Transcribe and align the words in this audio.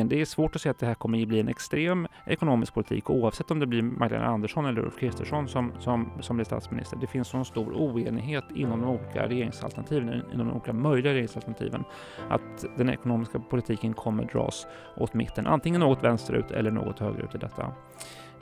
politiken. 0.00 0.08
Det 0.08 0.20
är 0.20 0.24
svårt 0.24 0.56
att 0.56 0.62
säga 0.62 0.70
att 0.70 0.78
det 0.78 0.86
här 0.86 0.94
kommer 0.94 1.22
att 1.22 1.28
bli 1.28 1.40
en 1.40 1.48
extrem 1.48 2.08
ekonomisk 2.26 2.74
politik 2.74 3.10
oavsett 3.10 3.50
om 3.50 3.60
det 3.60 3.66
blir 3.66 3.82
Magdalena 3.82 4.28
Andersson 4.28 4.66
eller 4.66 4.82
Ulf 4.82 4.98
Kristersson 4.98 5.48
som, 5.48 5.72
som, 5.78 6.10
som 6.20 6.36
blir 6.36 6.44
statsminister. 6.44 6.98
Det 7.00 7.06
finns 7.06 7.28
så 7.28 7.44
stor 7.44 7.72
oenighet 7.72 8.44
inom 8.54 8.80
de 8.80 8.88
olika 8.88 9.28
regeringsalternativen, 9.28 10.22
inom 10.32 10.46
de 10.46 10.52
olika 10.52 10.72
möjliga 10.72 11.12
regeringsalternativen, 11.12 11.84
att 12.30 12.64
den 12.76 12.90
ekonomiska 12.90 13.38
politiken 13.38 13.94
kommer 13.94 14.24
dras 14.24 14.66
åt 14.96 15.14
mitten, 15.14 15.46
antingen 15.46 15.80
något 15.80 16.04
vänsterut 16.04 16.50
eller 16.50 16.70
något 16.70 16.98
högerut 16.98 17.34
i 17.34 17.38
detta. 17.38 17.72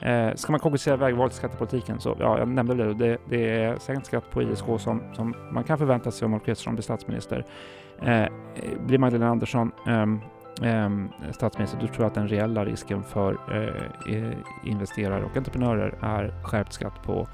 Eh, 0.01 0.35
ska 0.35 0.51
man 0.51 0.59
konkretisera 0.59 0.97
vägvalet 0.97 1.33
i 1.33 1.35
skattepolitiken 1.35 1.99
så, 1.99 2.15
ja, 2.19 2.39
jag 2.39 2.47
nämnde 2.47 2.75
det, 2.75 2.93
det, 2.93 3.17
det 3.29 3.63
är 3.63 3.77
sänkt 3.77 4.05
skatt 4.05 4.31
på 4.31 4.41
ISK 4.41 4.65
som, 4.79 5.01
som 5.13 5.33
man 5.51 5.63
kan 5.63 5.77
förvänta 5.77 6.11
sig 6.11 6.25
om 6.25 6.33
Ulf 6.33 6.43
Kristersson 6.45 6.75
blir 6.75 6.83
statsminister. 6.83 7.45
Eh, 8.01 8.27
blir 8.87 8.97
Magdalena 8.97 9.31
Andersson 9.31 9.71
eh, 9.87 10.05
um, 10.63 11.11
statsminister, 11.33 11.77
då 11.81 11.87
tror 11.87 11.99
jag 11.99 12.07
att 12.07 12.15
den 12.15 12.27
reella 12.27 12.65
risken 12.65 13.03
för 13.03 13.33
uh, 13.33 14.33
investerare 14.65 15.23
och 15.23 15.37
entreprenörer 15.37 15.97
är 16.01 16.43
skärpt 16.43 16.73
skatt 16.73 17.03
på 17.03 17.27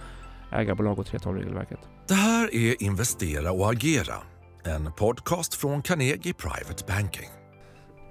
ägarbolag 0.51 0.99
och 0.99 1.05
3.12-regelverket. 1.05 1.79
Det 2.07 2.13
här 2.13 2.55
är 2.55 2.83
Investera 2.83 3.51
och 3.51 3.71
agera, 3.71 4.15
en 4.63 4.91
podcast 4.91 5.55
från 5.55 5.81
Carnegie 5.81 6.33
Private 6.33 6.83
Banking. 6.87 7.29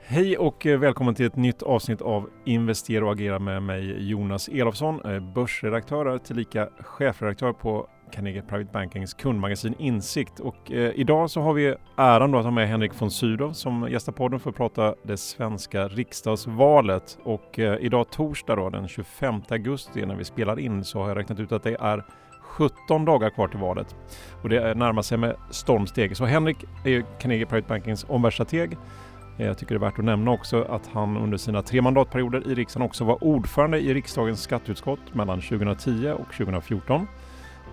Hej 0.06 0.38
och 0.38 0.66
eh, 0.66 0.78
välkommen 0.78 1.14
till 1.14 1.26
ett 1.26 1.36
nytt 1.36 1.62
avsnitt 1.62 2.02
av 2.02 2.30
Investera 2.44 3.04
och 3.04 3.12
agera 3.12 3.38
med 3.38 3.62
mig 3.62 4.08
Jonas 4.10 4.48
Elofsson, 4.48 5.00
börsredaktör 5.34 6.18
tillika 6.18 6.68
chefredaktör 6.80 7.52
på 7.52 7.88
Carnegie 8.14 8.42
Private 8.42 8.72
Bankings 8.72 9.14
kundmagasin 9.14 9.74
Insikt. 9.78 10.40
Och 10.40 10.72
eh, 10.72 10.92
idag 10.94 11.30
så 11.30 11.40
har 11.40 11.52
vi 11.52 11.74
äran 11.96 12.30
då 12.30 12.38
att 12.38 12.44
ha 12.44 12.50
med 12.50 12.68
Henrik 12.68 13.00
von 13.00 13.10
Sydow 13.10 13.52
som 13.52 13.88
gästar 13.90 14.12
podden 14.12 14.40
för 14.40 14.50
att 14.50 14.56
prata 14.56 14.94
det 15.02 15.16
svenska 15.16 15.88
riksdagsvalet. 15.88 17.18
Och 17.22 17.58
eh, 17.58 17.78
idag 17.80 18.10
torsdag 18.10 18.56
då 18.56 18.70
den 18.70 18.88
25 18.88 19.42
augusti 19.48 20.06
när 20.06 20.16
vi 20.16 20.24
spelar 20.24 20.58
in 20.58 20.84
så 20.84 21.00
har 21.00 21.08
jag 21.08 21.16
räknat 21.16 21.40
ut 21.40 21.52
att 21.52 21.62
det 21.62 21.76
är 21.80 22.04
17 22.40 23.04
dagar 23.04 23.30
kvar 23.30 23.48
till 23.48 23.58
valet 23.58 23.96
och 24.42 24.48
det 24.48 24.74
närmar 24.74 25.02
sig 25.02 25.18
med 25.18 25.36
stormsteg. 25.50 26.16
Så 26.16 26.24
Henrik 26.24 26.56
är 26.84 26.90
ju 26.90 27.04
Carnegie 27.18 27.46
Private 27.46 27.68
Bankings 27.68 28.06
omvärldsstrateg 28.08 28.76
eh, 29.38 29.46
jag 29.46 29.58
tycker 29.58 29.74
det 29.74 29.78
är 29.78 29.90
värt 29.90 29.98
att 29.98 30.04
nämna 30.04 30.30
också 30.30 30.62
att 30.62 30.86
han 30.92 31.16
under 31.16 31.38
sina 31.38 31.62
tre 31.62 31.82
mandatperioder 31.82 32.46
i 32.46 32.54
riksdagen 32.54 32.86
också 32.86 33.04
var 33.04 33.24
ordförande 33.24 33.78
i 33.78 33.94
riksdagens 33.94 34.42
skatteutskott 34.42 35.14
mellan 35.14 35.40
2010 35.40 36.12
och 36.18 36.34
2014. 36.34 37.06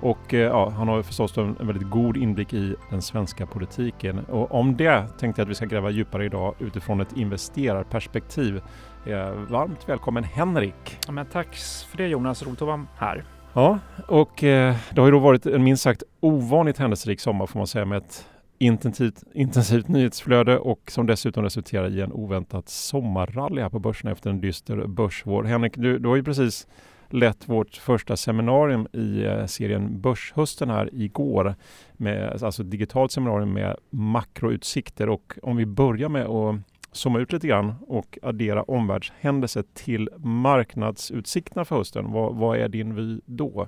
Och 0.02 0.34
eh, 0.34 0.40
ja, 0.40 0.70
han 0.70 0.88
har 0.88 1.02
förstås 1.02 1.38
en 1.38 1.56
väldigt 1.60 1.90
god 1.90 2.18
inblick 2.18 2.54
i 2.54 2.76
den 2.90 3.02
svenska 3.02 3.46
politiken. 3.46 4.20
Och 4.20 4.52
om 4.52 4.78
det 4.78 5.06
tänkte 5.20 5.42
jag 5.42 5.46
att 5.46 5.50
vi 5.50 5.56
ska 5.56 5.66
gräva 5.66 5.90
djupare 5.90 6.26
idag 6.26 6.56
utifrån 6.60 7.02
ett 7.02 7.18
investerarperspektiv. 7.18 8.62
Eh, 9.06 9.32
varmt 9.32 9.90
välkommen 9.90 10.24
Henrik! 10.24 10.98
Ja, 11.06 11.12
men 11.12 11.26
tack 11.26 11.56
för 11.90 11.98
det 11.98 12.08
Jonas, 12.08 12.44
roligt 12.44 12.62
att 12.62 12.68
vara 12.68 12.86
här. 12.98 13.24
Ja, 13.54 13.80
och 14.08 14.44
eh, 14.44 14.76
det 14.92 15.02
har 15.02 15.08
ju 15.08 15.12
då 15.12 15.20
varit 15.20 15.46
en 15.46 15.64
minst 15.64 15.84
sagt 15.84 16.04
ovanligt 16.20 16.78
händelserik 16.78 17.20
sommar 17.20 17.46
får 17.46 17.60
man 17.60 17.68
säga 17.68 17.86
med 17.86 17.98
ett 17.98 18.26
intensivt, 18.58 19.24
intensivt 19.34 19.88
nyhetsflöde 19.88 20.58
och 20.58 20.92
som 20.92 21.08
dessutom 21.08 21.44
resulterar 21.44 21.90
i 21.90 22.02
en 22.02 22.12
oväntat 22.12 22.70
sommarrally 22.70 23.62
här 23.62 23.70
på 23.70 23.80
börsen 23.80 24.12
efter 24.12 24.30
en 24.30 24.42
dyster 24.42 24.88
börsvår. 24.88 25.44
Henrik, 25.44 25.78
du, 25.78 26.00
du 26.00 26.10
har 26.10 26.16
ju 26.16 26.24
precis 26.24 26.68
lett 27.14 27.50
vårt 27.50 27.76
första 27.76 28.18
seminarium 28.18 28.88
i 28.94 29.24
eh, 29.24 29.46
serien 29.46 30.02
Börshösten 30.02 30.70
här 30.70 30.90
igår. 30.94 31.56
Med, 31.94 32.44
alltså 32.44 32.62
ett 32.62 32.72
digitalt 32.72 33.12
seminarium 33.12 33.54
med 33.54 33.78
makroutsikter 33.90 35.10
och 35.10 35.34
om 35.44 35.58
vi 35.58 35.66
börjar 35.66 36.10
med 36.10 36.26
att 36.26 36.56
zooma 36.92 37.20
ut 37.20 37.34
lite 37.34 37.48
grann 37.48 37.76
och 37.88 38.18
addera 38.22 38.64
omvärldshändelser 38.64 39.64
till 39.74 40.10
marknadsutsikterna 40.18 41.66
för 41.66 41.76
hösten. 41.76 42.12
Vad, 42.12 42.36
vad 42.36 42.58
är 42.58 42.70
din 42.70 42.96
vy 42.96 43.20
då? 43.26 43.66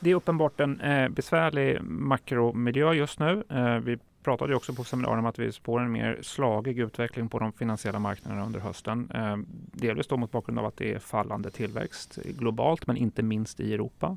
Det 0.00 0.10
är 0.10 0.14
uppenbart 0.14 0.60
en 0.60 0.80
eh, 0.80 1.08
besvärlig 1.08 1.82
makromiljö 1.82 2.92
just 2.92 3.18
nu. 3.18 3.44
Eh, 3.50 3.76
vi 3.76 3.98
pratade 4.26 4.56
också 4.56 4.74
på 4.74 4.84
seminariet 4.84 5.18
om 5.18 5.26
att 5.26 5.38
vi 5.38 5.52
spår 5.52 5.80
en 5.80 5.92
mer 5.92 6.18
slagig 6.22 6.78
utveckling 6.78 7.28
på 7.28 7.38
de 7.38 7.52
finansiella 7.52 7.98
marknaderna 7.98 8.46
under 8.46 8.60
hösten. 8.60 9.10
Eh, 9.14 9.36
delvis 9.72 10.06
då 10.06 10.16
mot 10.16 10.30
bakgrund 10.30 10.58
av 10.58 10.66
att 10.66 10.76
det 10.76 10.94
är 10.94 10.98
fallande 10.98 11.50
tillväxt 11.50 12.18
globalt, 12.24 12.86
men 12.86 12.96
inte 12.96 13.22
minst 13.22 13.60
i 13.60 13.74
Europa. 13.74 14.16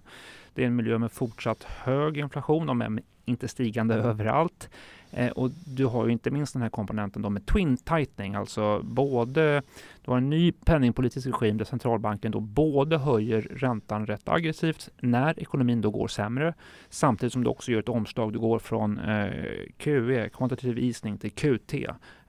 Det 0.53 0.63
är 0.63 0.67
en 0.67 0.75
miljö 0.75 0.97
med 0.97 1.11
fortsatt 1.11 1.63
hög 1.63 2.17
inflation, 2.17 2.69
om 2.69 2.81
än 2.81 2.99
inte 3.25 3.47
stigande 3.47 3.95
överallt. 3.95 4.69
Eh, 5.11 5.31
och 5.31 5.51
du 5.65 5.85
har 5.85 6.05
ju 6.05 6.11
inte 6.11 6.31
minst 6.31 6.53
den 6.53 6.61
här 6.61 6.69
komponenten 6.69 7.21
då 7.21 7.29
med 7.29 7.45
twin 7.45 7.77
tightening, 7.77 8.35
alltså 8.35 8.81
både 8.83 9.61
du 10.01 10.11
har 10.11 10.17
en 10.17 10.29
ny 10.29 10.51
penningpolitisk 10.51 11.27
regim 11.27 11.57
där 11.57 11.65
centralbanken 11.65 12.31
då 12.31 12.39
både 12.39 12.97
höjer 12.97 13.41
räntan 13.41 14.05
rätt 14.05 14.29
aggressivt 14.29 14.89
när 15.01 15.39
ekonomin 15.39 15.81
då 15.81 15.89
går 15.89 16.07
sämre, 16.07 16.53
samtidigt 16.89 17.33
som 17.33 17.43
du 17.43 17.49
också 17.49 17.71
gör 17.71 17.79
ett 17.79 17.89
omslag. 17.89 18.33
Du 18.33 18.39
går 18.39 18.59
från 18.59 18.99
eh, 18.99 19.31
QE, 19.77 20.29
kvantitativ 20.29 20.79
easing, 20.79 21.17
till 21.17 21.31
QT 21.31 21.73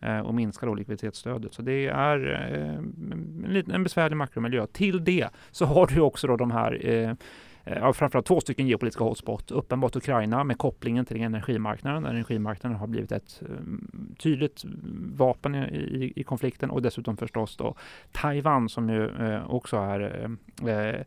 eh, 0.00 0.18
och 0.18 0.34
minskar 0.34 0.66
då 0.66 0.74
likviditetsstödet. 0.74 1.54
Så 1.54 1.62
det 1.62 1.86
är 1.86 2.48
eh, 2.52 2.74
en, 3.56 3.70
en 3.72 3.82
besvärlig 3.82 4.16
makromiljö. 4.16 4.66
Till 4.66 5.04
det 5.04 5.28
så 5.50 5.64
har 5.64 5.86
du 5.86 6.00
också 6.00 6.26
då 6.26 6.36
de 6.36 6.50
här 6.50 6.70
Eh, 6.90 7.14
Eh, 7.64 7.78
ja, 7.78 7.92
framförallt 7.92 8.26
två 8.26 8.40
stycken 8.40 8.66
geopolitiska 8.66 9.04
hotspot. 9.04 9.50
Uppenbart 9.50 9.96
Ukraina 9.96 10.44
med 10.44 10.58
kopplingen 10.58 11.04
till 11.04 11.20
energimarknaden. 11.20 12.06
Energimarknaden 12.06 12.78
har 12.78 12.86
blivit 12.86 13.12
ett 13.12 13.42
mm, 13.48 14.14
tydligt 14.18 14.64
vapen 15.16 15.54
i, 15.54 15.58
i, 15.68 16.12
i, 16.16 16.22
konflikten 16.22 16.70
och 16.70 16.82
dessutom 16.82 17.16
förstås 17.16 17.56
då 17.56 17.74
Taiwan 18.12 18.68
som 18.68 18.90
ju 18.90 19.08
eh, 19.08 19.50
också 19.50 19.76
är 19.76 20.28
eh, 20.66 21.00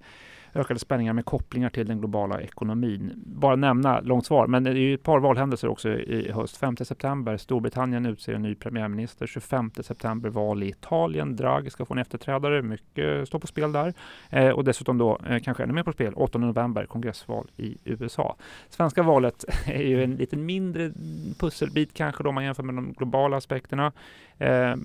ökade 0.56 0.80
spänningar 0.80 1.14
med 1.14 1.26
kopplingar 1.26 1.70
till 1.70 1.88
den 1.88 2.00
globala 2.00 2.42
ekonomin. 2.42 3.14
Bara 3.26 3.56
nämna, 3.56 4.00
långt 4.00 4.26
svar, 4.26 4.48
men 4.48 4.64
det 4.64 4.70
är 4.70 4.76
ju 4.76 4.94
ett 4.94 5.04
par 5.04 5.20
valhändelser 5.20 5.68
också 5.68 5.90
i 5.90 6.32
höst. 6.32 6.58
5 6.58 6.78
september, 6.78 7.38
Storbritannien 7.38 8.06
utser 8.06 8.34
en 8.34 8.42
ny 8.42 8.56
premiärminister. 8.56 9.28
25 9.28 9.72
september, 9.82 10.30
val 10.30 10.64
i 10.64 10.68
Italien. 10.68 11.36
Draghi 11.36 11.70
ska 11.70 11.86
få 11.86 11.94
en 11.94 12.00
efterträdare. 12.00 12.62
Mycket 12.62 13.28
står 13.28 13.40
på 13.40 13.48
spel 13.48 13.72
där. 13.72 13.94
Eh, 14.30 14.50
och 14.50 14.64
dessutom 14.64 14.98
då, 14.98 15.20
eh, 15.30 15.40
kanske 15.40 15.64
ännu 15.64 15.74
mer 15.74 15.84
på 15.84 15.92
spel, 15.92 16.14
8 16.16 16.38
november, 16.38 16.86
kongressval 16.86 17.48
i 17.58 17.78
USA. 17.84 18.36
Svenska 18.70 19.04
valet 19.04 19.46
är 19.66 19.84
ju 19.84 20.04
en 20.04 20.16
lite 20.16 20.38
mindre 20.38 20.92
pusselbit 21.40 21.94
kanske 21.94 22.24
då 22.24 22.30
om 22.30 22.36
man 22.36 22.44
jämför 22.44 22.64
med 22.64 22.76
de 22.76 22.94
globala 22.94 23.38
aspekterna. 23.38 23.92
Eh, 24.38 24.76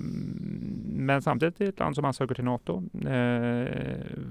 men 0.87 1.23
samtidigt 1.23 1.61
är 1.61 1.65
det 1.65 1.69
ett 1.69 1.79
land 1.79 1.95
som 1.95 2.05
ansöker 2.05 2.35
till 2.35 2.45
NATO. 2.45 2.83
Eh, 2.95 3.67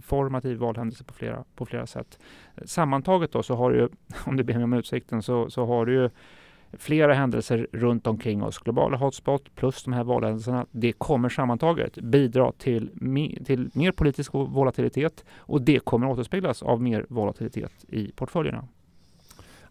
formativ 0.01 0.57
valhändelse 0.57 1.03
på 1.03 1.13
flera, 1.13 1.26
på 1.55 1.65
flera 1.65 1.87
sätt. 1.87 2.19
Sammantaget 2.65 3.31
då 3.31 3.43
så 3.43 3.55
har 3.55 3.71
du, 3.71 3.89
om 4.25 4.37
du 4.37 4.43
ber 4.43 4.53
mig 4.53 4.63
om 4.63 4.73
utsikten, 4.73 5.23
så, 5.23 5.49
så 5.49 5.65
har 5.65 5.85
du 5.85 5.93
ju 5.93 6.09
flera 6.73 7.13
händelser 7.13 7.67
runt 7.71 8.07
omkring 8.07 8.43
oss, 8.43 8.59
globala 8.59 8.97
hotspot 8.97 9.55
plus 9.55 9.83
de 9.83 9.93
här 9.93 10.03
valhändelserna, 10.03 10.65
det 10.71 10.91
kommer 10.91 11.29
sammantaget 11.29 11.95
bidra 11.95 12.51
till, 12.51 12.89
till 13.45 13.69
mer 13.73 13.91
politisk 13.91 14.33
volatilitet 14.33 15.25
och 15.37 15.61
det 15.61 15.79
kommer 15.79 16.07
återspeglas 16.07 16.63
av 16.63 16.81
mer 16.81 17.05
volatilitet 17.09 17.85
i 17.87 18.11
portföljerna. 18.11 18.67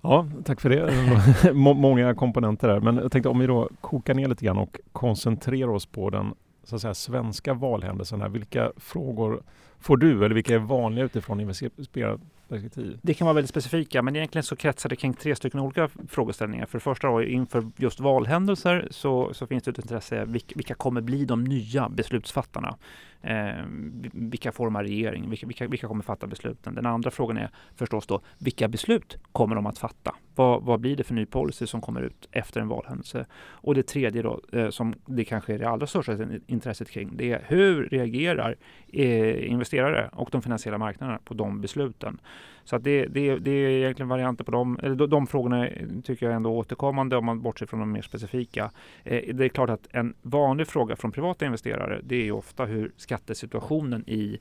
Ja, 0.00 0.26
tack 0.44 0.60
för 0.60 0.70
det. 0.70 1.52
Många 1.54 2.14
komponenter 2.14 2.68
där. 2.68 2.80
Men 2.80 2.96
jag 2.96 3.12
tänkte 3.12 3.28
om 3.28 3.38
vi 3.38 3.46
då 3.46 3.68
kokar 3.80 4.14
ner 4.14 4.28
lite 4.28 4.44
grann 4.44 4.58
och 4.58 4.78
koncentrerar 4.92 5.68
oss 5.68 5.86
på 5.86 6.10
den 6.10 6.34
så 6.66 6.76
att 6.76 6.82
säga, 6.82 6.94
svenska 6.94 7.54
valhändelsen. 7.54 8.20
Här. 8.20 8.28
Vilka 8.28 8.72
frågor 8.76 9.42
får 9.80 9.96
du 9.96 10.24
eller 10.24 10.34
vilka 10.34 10.54
är 10.54 10.58
vanliga 10.58 11.04
utifrån 11.04 11.40
investerarperspektiv? 11.40 12.98
Det 13.02 13.14
kan 13.14 13.24
vara 13.24 13.34
väldigt 13.34 13.50
specifika, 13.50 14.02
men 14.02 14.16
egentligen 14.16 14.42
så 14.42 14.56
kretsar 14.56 14.88
det 14.88 14.96
kring 14.96 15.14
tre 15.14 15.36
stycken 15.36 15.60
olika 15.60 15.88
frågeställningar. 16.08 16.66
För 16.66 16.78
det 16.78 16.82
första 16.82 17.06
då, 17.06 17.22
inför 17.22 17.70
just 17.76 18.00
valhändelser 18.00 18.88
så, 18.90 19.34
så 19.34 19.46
finns 19.46 19.64
det 19.64 19.70
ett 19.70 19.78
intresse, 19.78 20.24
vilka 20.54 20.74
kommer 20.74 21.00
bli 21.00 21.24
de 21.24 21.44
nya 21.44 21.88
beslutsfattarna? 21.88 22.76
Eh, 23.22 23.64
vilka 24.12 24.52
formar 24.52 24.84
regeringen? 24.84 25.30
Vilka, 25.30 25.46
vilka, 25.46 25.68
vilka, 25.68 25.88
kommer 25.88 26.02
fatta 26.02 26.26
besluten? 26.26 26.74
Den 26.74 26.86
andra 26.86 27.10
frågan 27.10 27.36
är 27.36 27.50
förstås 27.74 28.06
då, 28.06 28.20
vilka 28.38 28.68
beslut 28.68 29.18
kommer 29.32 29.56
de 29.56 29.66
att 29.66 29.78
fatta? 29.78 30.14
Vad, 30.34 30.62
vad 30.62 30.80
blir 30.80 30.96
det 30.96 31.04
för 31.04 31.14
ny 31.14 31.26
policy 31.26 31.66
som 31.66 31.80
kommer 31.80 32.02
ut 32.02 32.28
efter 32.30 32.60
en 32.60 32.68
valhändelse? 32.68 33.26
Och 33.36 33.74
det 33.74 33.82
tredje 33.82 34.22
då, 34.22 34.40
eh, 34.52 34.70
som 34.70 34.94
det 35.06 35.24
kanske 35.24 35.54
är 35.54 35.58
det 35.58 35.68
allra 35.68 35.86
största 35.86 36.18
intresset 36.46 36.90
kring, 36.90 37.16
det 37.16 37.32
är 37.32 37.44
hur 37.48 37.88
reagerar 37.88 38.56
eh, 38.92 39.50
investerare 39.50 40.10
och 40.12 40.28
de 40.32 40.42
finansiella 40.42 40.78
marknaderna 40.78 41.18
på 41.24 41.34
de 41.34 41.60
besluten? 41.60 42.20
Så 42.66 42.76
att 42.76 42.84
det, 42.84 43.06
det, 43.06 43.38
det 43.38 43.50
är 43.50 43.70
egentligen 43.70 44.08
varianter 44.08 44.44
på 44.44 44.50
dem. 44.50 44.78
Eller 44.82 44.94
de, 44.94 45.10
de 45.10 45.26
frågorna 45.26 45.68
tycker 46.04 46.26
jag 46.26 46.32
är 46.32 46.36
ändå 46.36 46.50
återkommande 46.50 47.16
om 47.16 47.24
man 47.24 47.42
bortser 47.42 47.66
från 47.66 47.80
de 47.80 47.92
mer 47.92 48.02
specifika. 48.02 48.70
Eh, 49.04 49.34
det 49.34 49.44
är 49.44 49.48
klart 49.48 49.70
att 49.70 49.88
en 49.90 50.14
vanlig 50.22 50.66
fråga 50.66 50.96
från 50.96 51.12
privata 51.12 51.46
investerare, 51.46 52.00
det 52.04 52.28
är 52.28 52.32
ofta 52.32 52.64
hur 52.64 52.92
skattesituationen 52.96 54.08
i 54.08 54.38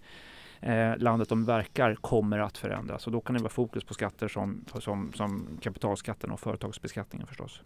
eh, 0.60 0.98
landet 0.98 1.30
de 1.30 1.46
verkar 1.46 1.96
kommer 1.96 2.40
att 2.40 2.58
förändras. 2.58 3.08
Och 3.08 3.14
då 3.14 3.22
kan 3.22 3.36
det 3.36 3.42
vara 3.42 3.50
fokus 3.50 3.84
på 3.84 3.94
skatter 3.94 4.28
som, 4.28 4.66
som, 4.80 5.14
som 5.14 5.48
kapitalskatten 5.62 6.32
och 6.32 6.40
företagsbeskattningen 6.40 7.28
förstås. 7.28 7.62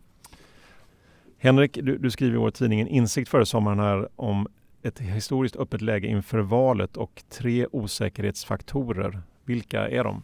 Henrik, 1.37 1.79
du, 1.81 1.97
du 1.97 2.11
skriver 2.11 2.35
i 2.35 2.39
vår 2.39 2.51
tidningen 2.51 2.87
Insikt 2.87 3.29
före 3.29 3.45
sommaren 3.45 3.79
här 3.79 4.09
om 4.15 4.47
ett 4.81 4.99
historiskt 4.99 5.55
öppet 5.55 5.81
läge 5.81 6.07
inför 6.07 6.39
valet 6.39 6.97
och 6.97 7.23
tre 7.29 7.67
osäkerhetsfaktorer. 7.71 9.21
Vilka 9.45 9.89
är 9.89 10.03
de? 10.03 10.23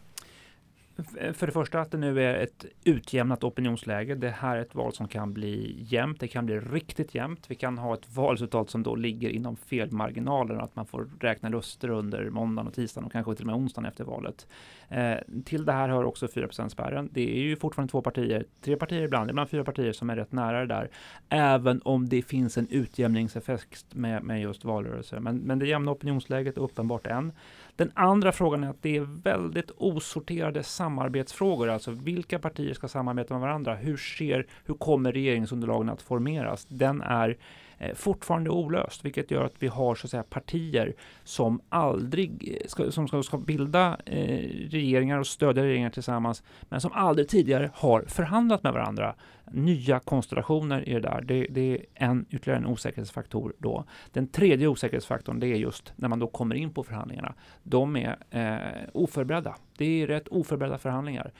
För 1.32 1.46
det 1.46 1.52
första 1.52 1.80
att 1.80 1.90
det 1.90 1.98
nu 1.98 2.22
är 2.22 2.34
ett 2.34 2.66
utjämnat 2.84 3.44
opinionsläge. 3.44 4.14
Det 4.14 4.30
här 4.30 4.56
är 4.56 4.60
ett 4.60 4.74
val 4.74 4.92
som 4.92 5.08
kan 5.08 5.32
bli 5.32 5.76
jämnt. 5.82 6.20
Det 6.20 6.28
kan 6.28 6.46
bli 6.46 6.60
riktigt 6.60 7.14
jämnt. 7.14 7.50
Vi 7.50 7.54
kan 7.54 7.78
ha 7.78 7.94
ett 7.94 8.16
valresultat 8.16 8.70
som 8.70 8.82
då 8.82 8.94
ligger 8.94 9.30
inom 9.30 9.56
felmarginalen. 9.56 10.60
Att 10.60 10.76
man 10.76 10.86
får 10.86 11.08
räkna 11.20 11.50
röster 11.50 11.88
under 11.88 12.30
måndagen 12.30 12.68
och 12.68 12.74
tisdagen 12.74 13.06
och 13.06 13.12
kanske 13.12 13.34
till 13.34 13.42
och 13.42 13.46
med 13.46 13.56
onsdagen 13.56 13.88
efter 13.88 14.04
valet. 14.04 14.46
Eh, 14.88 15.16
till 15.44 15.64
det 15.64 15.72
här 15.72 15.88
hör 15.88 16.04
också 16.04 16.28
4 16.28 16.68
spärren. 16.68 17.08
Det 17.12 17.36
är 17.38 17.42
ju 17.42 17.56
fortfarande 17.56 17.90
två 17.90 18.02
partier, 18.02 18.44
tre 18.60 18.76
partier 18.76 19.02
ibland, 19.02 19.30
ibland 19.30 19.50
fyra 19.50 19.64
partier 19.64 19.92
som 19.92 20.10
är 20.10 20.16
rätt 20.16 20.32
nära 20.32 20.60
det 20.60 20.66
där. 20.66 20.90
Även 21.28 21.80
om 21.84 22.08
det 22.08 22.22
finns 22.22 22.58
en 22.58 22.68
utjämningseffekt 22.68 23.94
med, 23.94 24.22
med 24.22 24.40
just 24.40 24.64
valrörelser. 24.64 25.20
Men, 25.20 25.38
men 25.38 25.58
det 25.58 25.66
jämna 25.66 25.90
opinionsläget 25.90 26.56
är 26.56 26.60
uppenbart 26.60 27.06
än. 27.06 27.32
Den 27.76 27.90
andra 27.94 28.32
frågan 28.32 28.64
är 28.64 28.70
att 28.70 28.82
det 28.82 28.96
är 28.96 29.22
väldigt 29.22 29.70
osorterade 29.76 30.62
samarbetsfrågor, 30.86 31.68
alltså 31.68 31.90
vilka 31.90 32.38
partier 32.38 32.74
ska 32.74 32.88
samarbeta 32.88 33.34
med 33.34 33.40
varandra? 33.40 33.74
Hur 33.74 33.96
ser, 33.96 34.46
hur 34.64 34.74
kommer 34.74 35.12
regeringsunderlagen 35.12 35.88
att 35.88 36.02
formeras? 36.02 36.66
Den 36.68 37.02
är 37.02 37.36
Eh, 37.78 37.94
fortfarande 37.94 38.50
olöst, 38.50 39.04
vilket 39.04 39.30
gör 39.30 39.44
att 39.44 39.54
vi 39.58 39.66
har 39.66 39.94
så 39.94 40.06
att 40.06 40.10
säga 40.10 40.22
partier 40.22 40.94
som 41.24 41.60
aldrig 41.68 42.58
eh, 42.60 42.68
ska, 42.68 42.90
som 42.90 43.08
ska, 43.08 43.22
ska 43.22 43.38
bilda 43.38 43.96
eh, 44.04 44.48
regeringar 44.70 45.18
och 45.18 45.26
stödja 45.26 45.62
regeringar 45.62 45.90
tillsammans, 45.90 46.42
men 46.62 46.80
som 46.80 46.92
aldrig 46.92 47.28
tidigare 47.28 47.70
har 47.74 48.04
förhandlat 48.08 48.62
med 48.62 48.72
varandra. 48.72 49.14
Nya 49.50 50.00
konstellationer 50.00 50.88
i 50.88 50.92
det 50.92 51.00
där. 51.00 51.20
Det, 51.20 51.46
det 51.50 51.72
är 51.72 51.86
en 51.94 52.26
ytterligare 52.30 52.60
en 52.60 52.66
osäkerhetsfaktor 52.66 53.54
då. 53.58 53.84
Den 54.12 54.28
tredje 54.28 54.68
osäkerhetsfaktorn, 54.68 55.40
det 55.40 55.46
är 55.46 55.56
just 55.56 55.92
när 55.96 56.08
man 56.08 56.18
då 56.18 56.26
kommer 56.26 56.54
in 56.54 56.72
på 56.72 56.84
förhandlingarna. 56.84 57.34
De 57.62 57.96
är 57.96 58.16
eh, 58.30 58.88
oförberedda. 58.92 59.56
Det 59.78 60.02
är 60.02 60.06
rätt 60.06 60.28
oförberedda 60.28 60.78
förhandlingar. 60.78 61.32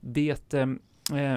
Det 0.00 0.54
Eh, 1.12 1.36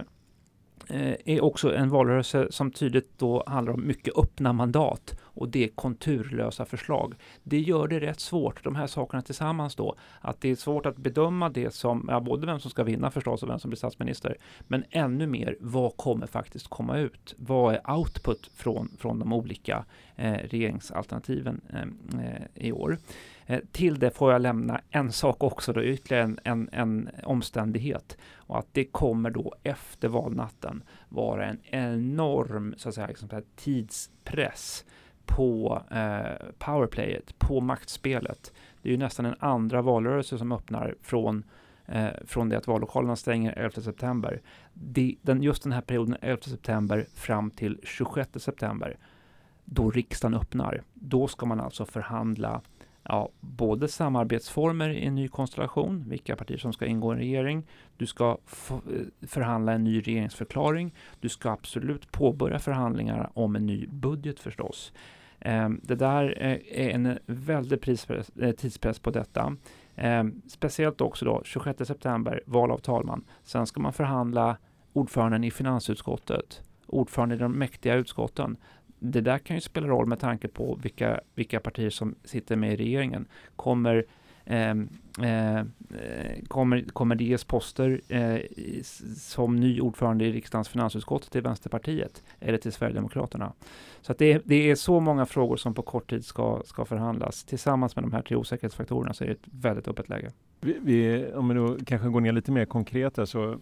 Eh, 0.90 1.16
är 1.26 1.44
också 1.44 1.76
en 1.76 1.90
valrörelse 1.90 2.48
som 2.50 2.72
tydligt 2.72 3.20
då 3.20 3.44
handlar 3.48 3.74
om 3.74 3.88
mycket 3.88 4.18
öppna 4.18 4.54
mandat 4.54 5.16
och 5.22 5.50
det 5.50 5.64
är 5.64 5.68
konturlösa 5.68 6.66
förslag. 6.66 7.16
Det 7.44 7.60
gör 7.60 7.88
det 7.88 8.00
rätt 8.00 8.20
svårt, 8.20 8.64
de 8.64 8.76
här 8.76 8.88
sakerna 8.88 9.22
tillsammans 9.22 9.76
då, 9.76 9.96
att 10.22 10.42
det 10.42 10.50
är 10.50 10.56
svårt 10.56 10.86
att 10.86 10.98
bedöma 10.98 11.50
det 11.50 11.74
som, 11.74 12.06
ja, 12.10 12.20
både 12.20 12.46
vem 12.48 12.60
som 12.60 12.72
ska 12.72 12.84
vinna 12.84 13.12
förstås 13.12 13.44
och 13.44 13.50
vem 13.50 13.60
som 13.60 13.70
blir 13.70 13.78
statsminister, 13.78 14.38
men 14.68 14.84
ännu 14.90 15.28
mer, 15.28 15.58
vad 15.60 15.98
kommer 15.98 16.28
faktiskt 16.28 16.68
komma 16.68 16.98
ut? 16.98 17.36
Vad 17.38 17.74
är 17.74 17.92
output 17.92 18.52
från, 18.56 18.90
från 18.98 19.20
de 19.20 19.34
olika 19.34 19.86
eh, 20.16 20.34
regeringsalternativen 20.34 21.62
eh, 21.70 21.82
eh 22.24 22.68
i 22.68 22.72
år? 22.72 22.98
Eh, 23.46 23.60
till 23.72 24.00
det 24.00 24.10
får 24.10 24.32
jag 24.32 24.42
lämna 24.42 24.82
en 24.90 25.12
sak 25.12 25.44
också, 25.44 25.74
då, 25.74 25.84
ytterligare 25.84 26.24
en, 26.24 26.40
en, 26.44 26.70
en 26.72 27.10
omständighet. 27.24 28.18
Och 28.48 28.60
att 28.60 28.68
det 28.72 28.86
kommer 28.86 29.30
då 29.30 29.54
efter 29.64 30.08
valnatten 30.08 30.84
vara 31.10 31.46
en 31.46 31.60
enorm 31.64 32.74
så 32.78 32.90
att 32.90 32.96
säga, 32.96 33.08
liksom, 33.08 33.30
tidspress 33.56 34.86
på 35.26 35.82
eh, 35.92 36.48
powerplayet, 36.58 37.40
på 37.40 37.62
maktspelet. 37.62 38.54
Det 38.82 38.90
är 38.90 38.92
ju 38.92 38.98
nästan 38.98 39.26
en 39.26 39.36
andra 39.40 39.82
valrörelse 39.82 40.38
som 40.38 40.52
öppnar 40.52 40.96
från 41.02 41.44
eh, 41.86 42.10
från 42.26 42.50
det 42.50 42.58
att 42.58 42.68
vallokalerna 42.68 43.16
stänger 43.16 43.54
11 43.54 43.82
september. 43.82 44.42
Det, 44.74 45.16
den, 45.22 45.44
just 45.44 45.64
den 45.64 45.72
här 45.72 45.82
perioden 45.82 46.18
11 46.22 46.42
september 46.42 47.08
fram 47.14 47.52
till 47.52 47.80
26 47.84 48.30
september, 48.36 48.98
då 49.66 49.92
riksdagen 49.92 50.40
öppnar, 50.40 50.84
då 50.94 51.28
ska 51.28 51.46
man 51.46 51.60
alltså 51.60 51.86
förhandla 51.86 52.62
ja, 53.10 53.30
både 53.40 53.88
samarbetsformer 53.88 54.90
i 54.90 55.06
en 55.06 55.16
ny 55.16 55.28
konstellation, 55.28 56.04
vilka 56.08 56.36
partier 56.36 56.58
som 56.58 56.74
ska 56.74 56.86
ingå 56.86 57.12
i 57.12 57.16
en 57.16 57.20
regering. 57.20 57.68
Du 57.98 58.06
ska 58.06 58.38
eh, 58.70 58.78
förhandla 59.28 59.74
en 59.74 59.84
ny 59.84 60.02
regeringsförklaring. 60.02 60.96
Du 61.20 61.30
ska 61.30 61.52
absolut 61.52 62.12
påbörja 62.12 62.60
förhandlingar 62.60 63.30
om 63.34 63.56
en 63.56 63.66
ny 63.66 63.88
budget 63.88 64.40
förstås. 64.40 64.94
Ehm, 65.40 65.80
det 65.84 65.96
där 65.96 66.38
eh, 66.38 66.82
är 66.86 66.90
en 66.90 67.20
väldig 67.26 67.82
prispress, 67.82 68.30
eh, 68.30 68.52
tidspress 68.52 69.00
på 69.00 69.12
detta. 69.12 69.56
Ehm, 69.96 70.42
speciellt 70.48 71.02
också 71.02 71.26
då 71.26 71.42
26 71.46 71.86
september, 71.86 72.42
val 72.46 72.72
av 72.72 72.78
talman. 72.78 73.24
Sen 73.44 73.68
ska 73.68 73.82
man 73.82 73.94
förhandla 73.94 74.58
ordföranden 74.94 75.44
i 75.44 75.52
finansutskottet, 75.52 76.62
ordförande 76.88 77.36
i 77.36 77.38
de 77.38 77.52
mäktiga 77.52 77.96
utskotten 77.96 78.58
det 79.00 79.22
där 79.22 79.38
kan 79.38 79.56
ju 79.56 79.62
spela 79.62 79.88
roll 79.88 80.06
med 80.06 80.20
tanke 80.20 80.48
på 80.48 80.80
vilka, 80.82 81.20
vilka 81.36 81.60
partier 81.60 81.90
som 81.90 82.16
sitter 82.24 82.56
med 82.56 82.74
i 82.74 82.76
regeringen. 82.76 83.28
Kommer 83.56 84.06
Eh, 84.50 84.70
eh, 85.30 85.66
kommer, 86.48 86.82
kommer 86.82 87.16
det 87.16 87.24
ges 87.24 87.44
poster 87.44 88.02
eh, 88.08 88.40
som 89.18 89.56
ny 89.56 89.82
ordförande 89.82 90.26
i 90.26 90.32
riksdagens 90.32 90.70
finansutskott 90.70 91.32
till 91.32 91.42
Vänsterpartiet 91.42 92.24
eller 92.40 92.58
till 92.58 92.72
Sverigedemokraterna? 92.72 93.54
Så 94.02 94.12
att 94.12 94.18
det, 94.18 94.34
är, 94.34 94.42
det 94.46 94.72
är 94.72 94.76
så 94.76 95.00
många 95.00 95.26
frågor 95.26 95.58
som 95.58 95.74
på 95.74 95.82
kort 95.82 96.10
tid 96.10 96.26
ska, 96.26 96.62
ska 96.66 96.86
förhandlas. 96.86 97.44
Tillsammans 97.44 97.96
med 97.96 98.04
de 98.04 98.14
här 98.14 98.22
tre 98.22 98.38
osäkerhetsfaktorerna 98.38 99.14
så 99.14 99.24
är 99.24 99.28
det 99.28 99.34
ett 99.34 99.48
väldigt 99.52 99.88
öppet 99.88 100.10
läge. 100.10 100.32
Vi, 100.62 100.78
vi, 100.82 101.28
om 101.34 101.48
vi 101.48 101.56
då 101.56 101.78
kanske 101.86 102.08
går 102.08 102.22
ner 102.22 102.32
lite 102.32 102.52
mer 102.52 102.66
konkret 102.66 103.30
så 103.30 103.60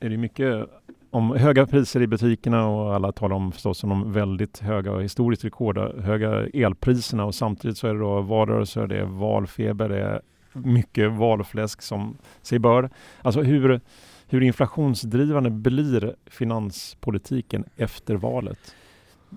är 0.00 0.10
det 0.10 0.16
mycket 0.16 0.66
om 1.10 1.30
höga 1.36 1.66
priser 1.66 2.02
i 2.02 2.06
butikerna 2.06 2.68
och 2.68 2.94
alla 2.94 3.12
talar 3.12 3.36
om 3.36 3.52
förstås 3.52 3.84
om 3.84 3.90
de 3.90 4.12
väldigt 4.12 4.58
höga 4.58 4.92
och 4.92 5.02
historiskt 5.02 5.44
rekordhöga 5.44 6.46
elpriserna 6.54 7.24
och 7.24 7.34
samtidigt 7.34 7.78
så 7.78 7.86
är 7.86 7.94
det 7.94 8.00
då 8.00 8.20
valrörelser, 8.20 8.86
det 8.86 8.98
är 8.98 9.04
valfeber, 9.04 9.88
det 9.88 9.98
är 9.98 10.20
mycket 10.52 11.12
valfläsk 11.12 11.82
som 11.82 12.16
sig 12.42 12.58
bör. 12.58 12.90
Alltså 13.22 13.42
hur, 13.42 13.80
hur 14.26 14.42
inflationsdrivande 14.42 15.50
blir 15.50 16.14
finanspolitiken 16.26 17.64
efter 17.76 18.14
valet? 18.14 18.74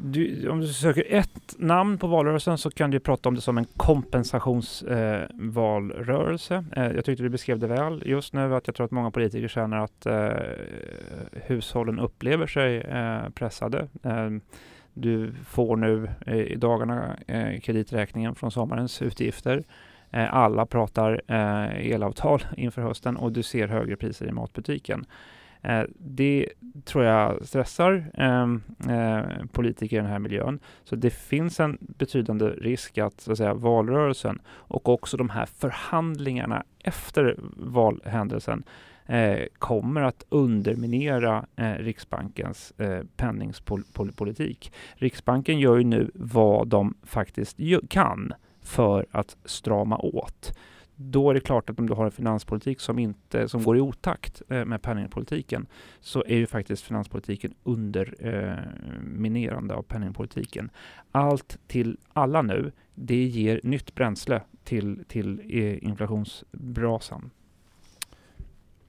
Du, 0.03 0.49
om 0.49 0.59
du 0.59 0.67
söker 0.67 1.03
ett 1.09 1.55
namn 1.57 1.97
på 1.97 2.07
valrörelsen 2.07 2.57
så 2.57 2.69
kan 2.69 2.91
du 2.91 2.99
prata 2.99 3.29
om 3.29 3.35
det 3.35 3.41
som 3.41 3.57
en 3.57 3.65
kompensationsvalrörelse. 3.65 6.65
Eh, 6.75 6.85
eh, 6.85 6.91
jag 6.91 7.05
tyckte 7.05 7.23
du 7.23 7.29
beskrev 7.29 7.59
det 7.59 7.67
väl 7.67 8.03
just 8.05 8.33
nu 8.33 8.55
att 8.55 8.67
jag 8.67 8.75
tror 8.75 8.85
att 8.85 8.91
många 8.91 9.11
politiker 9.11 9.47
känner 9.47 9.77
att 9.77 10.05
eh, 10.05 10.29
hushållen 11.31 11.99
upplever 11.99 12.47
sig 12.47 12.77
eh, 12.77 13.29
pressade. 13.29 13.87
Eh, 14.03 14.29
du 14.93 15.33
får 15.47 15.75
nu 15.75 16.09
eh, 16.25 16.37
i 16.37 16.55
dagarna 16.55 17.17
eh, 17.27 17.59
krediträkningen 17.59 18.35
från 18.35 18.51
sommarens 18.51 19.01
utgifter. 19.01 19.63
Eh, 20.11 20.33
alla 20.33 20.65
pratar 20.65 21.21
eh, 21.27 21.91
elavtal 21.91 22.43
inför 22.57 22.81
hösten 22.81 23.17
och 23.17 23.31
du 23.31 23.43
ser 23.43 23.67
högre 23.67 23.95
priser 23.95 24.27
i 24.27 24.31
matbutiken. 24.31 25.05
Eh, 25.61 25.83
det 25.97 26.49
tror 26.85 27.03
jag 27.03 27.45
stressar 27.45 28.11
ehm, 28.13 28.61
eh, 28.89 29.45
politiker 29.51 29.97
i 29.97 29.99
den 29.99 30.09
här 30.09 30.19
miljön. 30.19 30.59
Så 30.83 30.95
det 30.95 31.09
finns 31.09 31.59
en 31.59 31.77
betydande 31.79 32.45
risk 32.45 32.97
att, 32.97 33.21
så 33.21 33.31
att 33.31 33.37
säga, 33.37 33.53
valrörelsen 33.53 34.39
och 34.47 34.89
också 34.89 35.17
de 35.17 35.29
här 35.29 35.45
förhandlingarna 35.45 36.63
efter 36.83 37.35
valhändelsen 37.57 38.63
eh, 39.05 39.39
kommer 39.57 40.01
att 40.01 40.25
underminera 40.29 41.45
eh, 41.55 41.73
Riksbankens 41.73 42.73
eh, 42.77 43.03
penningspolitik. 43.15 44.73
Riksbanken 44.95 45.59
gör 45.59 45.77
ju 45.77 45.83
nu 45.83 46.11
vad 46.13 46.67
de 46.67 46.93
faktiskt 47.03 47.57
kan 47.89 48.33
för 48.61 49.05
att 49.11 49.37
strama 49.45 49.97
åt 49.97 50.57
då 51.01 51.29
är 51.29 51.33
det 51.33 51.39
klart 51.39 51.69
att 51.69 51.79
om 51.79 51.87
du 51.87 51.93
har 51.93 52.05
en 52.05 52.11
finanspolitik 52.11 52.79
som, 52.79 52.99
inte, 52.99 53.49
som 53.49 53.63
går 53.63 53.77
i 53.77 53.81
otakt 53.81 54.41
eh, 54.49 54.65
med 54.65 54.81
penningpolitiken 54.81 55.67
så 55.99 56.23
är 56.27 56.35
ju 56.35 56.47
faktiskt 56.47 56.83
finanspolitiken 56.83 57.53
underminerande 57.63 59.73
eh, 59.73 59.77
av 59.77 59.83
penningpolitiken. 59.83 60.69
Allt 61.11 61.59
till 61.67 61.97
alla 62.13 62.41
nu, 62.41 62.71
det 62.95 63.23
ger 63.23 63.59
nytt 63.63 63.95
bränsle 63.95 64.41
till, 64.63 65.03
till 65.07 65.39
eh, 65.39 65.83
inflationsbrasan. 65.83 67.29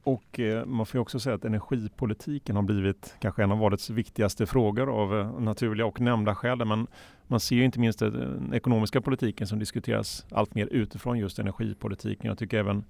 Och 0.02 0.40
eh, 0.40 0.66
man 0.66 0.86
får 0.86 0.98
också 0.98 1.20
säga 1.20 1.34
att 1.34 1.44
energipolitiken 1.44 2.56
har 2.56 2.62
blivit 2.62 3.16
kanske 3.20 3.42
en 3.42 3.52
av 3.52 3.58
valets 3.58 3.90
viktigaste 3.90 4.46
frågor 4.46 5.02
av 5.02 5.18
eh, 5.18 5.40
naturliga 5.40 5.86
och 5.86 6.00
nämnda 6.00 6.34
skäl. 6.34 6.64
Men 6.64 6.86
man 7.30 7.40
ser 7.40 7.62
inte 7.62 7.80
minst 7.80 7.98
den 7.98 8.54
ekonomiska 8.54 9.00
politiken 9.00 9.46
som 9.46 9.58
diskuteras 9.58 10.26
allt 10.30 10.54
mer 10.54 10.66
utifrån 10.66 11.18
just 11.18 11.38
energipolitiken. 11.38 12.28
Jag 12.28 12.38
tycker 12.38 12.58
även 12.58 12.84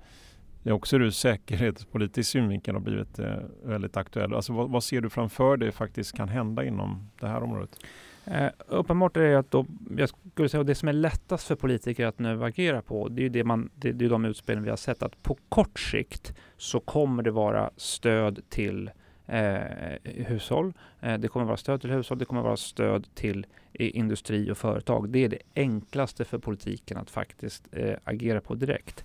det 0.63 0.73
också 0.73 0.97
ur 0.97 1.11
säkerhetspolitisk 1.11 2.31
synvinkel 2.31 2.75
har 2.75 2.81
blivit 2.81 3.19
eh, 3.19 3.37
väldigt 3.65 3.97
aktuell. 3.97 4.35
Alltså 4.35 4.53
vad, 4.53 4.71
vad, 4.71 4.85
ser 4.85 5.01
du 5.01 5.11
framför 5.11 5.57
dig 5.57 5.73
faktiskt 5.73 6.17
kan 6.17 6.29
hända 6.29 6.65
inom 6.65 7.11
det 7.21 7.27
här 7.27 7.43
området? 7.43 7.79
Eh, 8.25 8.49
uppenbart 8.67 9.17
är 9.17 9.21
det 9.21 9.39
att 9.39 9.51
då, 9.51 9.67
jag 9.97 10.09
skulle 10.33 10.49
säga, 10.49 10.63
det 10.63 10.75
som 10.75 10.89
är 10.89 10.93
lättast 10.93 11.47
för 11.47 11.55
politiker 11.55 12.07
att 12.07 12.19
nu 12.19 12.45
agera 12.45 12.83
på, 12.83 13.09
det 13.09 13.25
är 13.25 13.31
det 13.31 13.45
man, 13.45 13.71
det, 13.75 13.93
det 13.93 14.05
är 14.05 14.09
de 14.09 14.25
utspelen 14.25 14.65
vi 14.65 14.71
har 14.71 14.77
sett, 14.77 15.03
att 15.03 15.23
på 15.23 15.37
kort 15.49 15.81
sikt 15.81 16.35
så 16.57 16.81
kommer 16.81 17.23
det 17.23 17.31
vara 17.31 17.71
stöd 17.77 18.41
till 18.49 18.91
eh, 19.31 20.13
hushåll. 20.27 20.73
Eh, 21.01 21.19
det 21.19 21.29
kommer 21.29 21.47
vara 21.47 21.57
stöd 21.57 21.81
till 21.81 21.91
hushåll, 21.91 22.19
det 22.19 22.25
kommer 22.25 22.43
vara 22.43 22.57
stöd 22.57 23.15
till 23.15 23.47
eh, 23.73 23.97
industri 23.97 24.51
och 24.51 24.59
företag. 24.59 25.09
Det 25.09 25.25
är 25.25 25.29
det 25.29 25.39
enklaste 25.55 26.25
för 26.25 26.39
politiken 26.39 26.97
att 26.97 27.11
faktiskt 27.11 27.69
eh, 27.73 27.95
agera 28.05 28.41
på 28.41 28.55
direkt. 28.55 29.05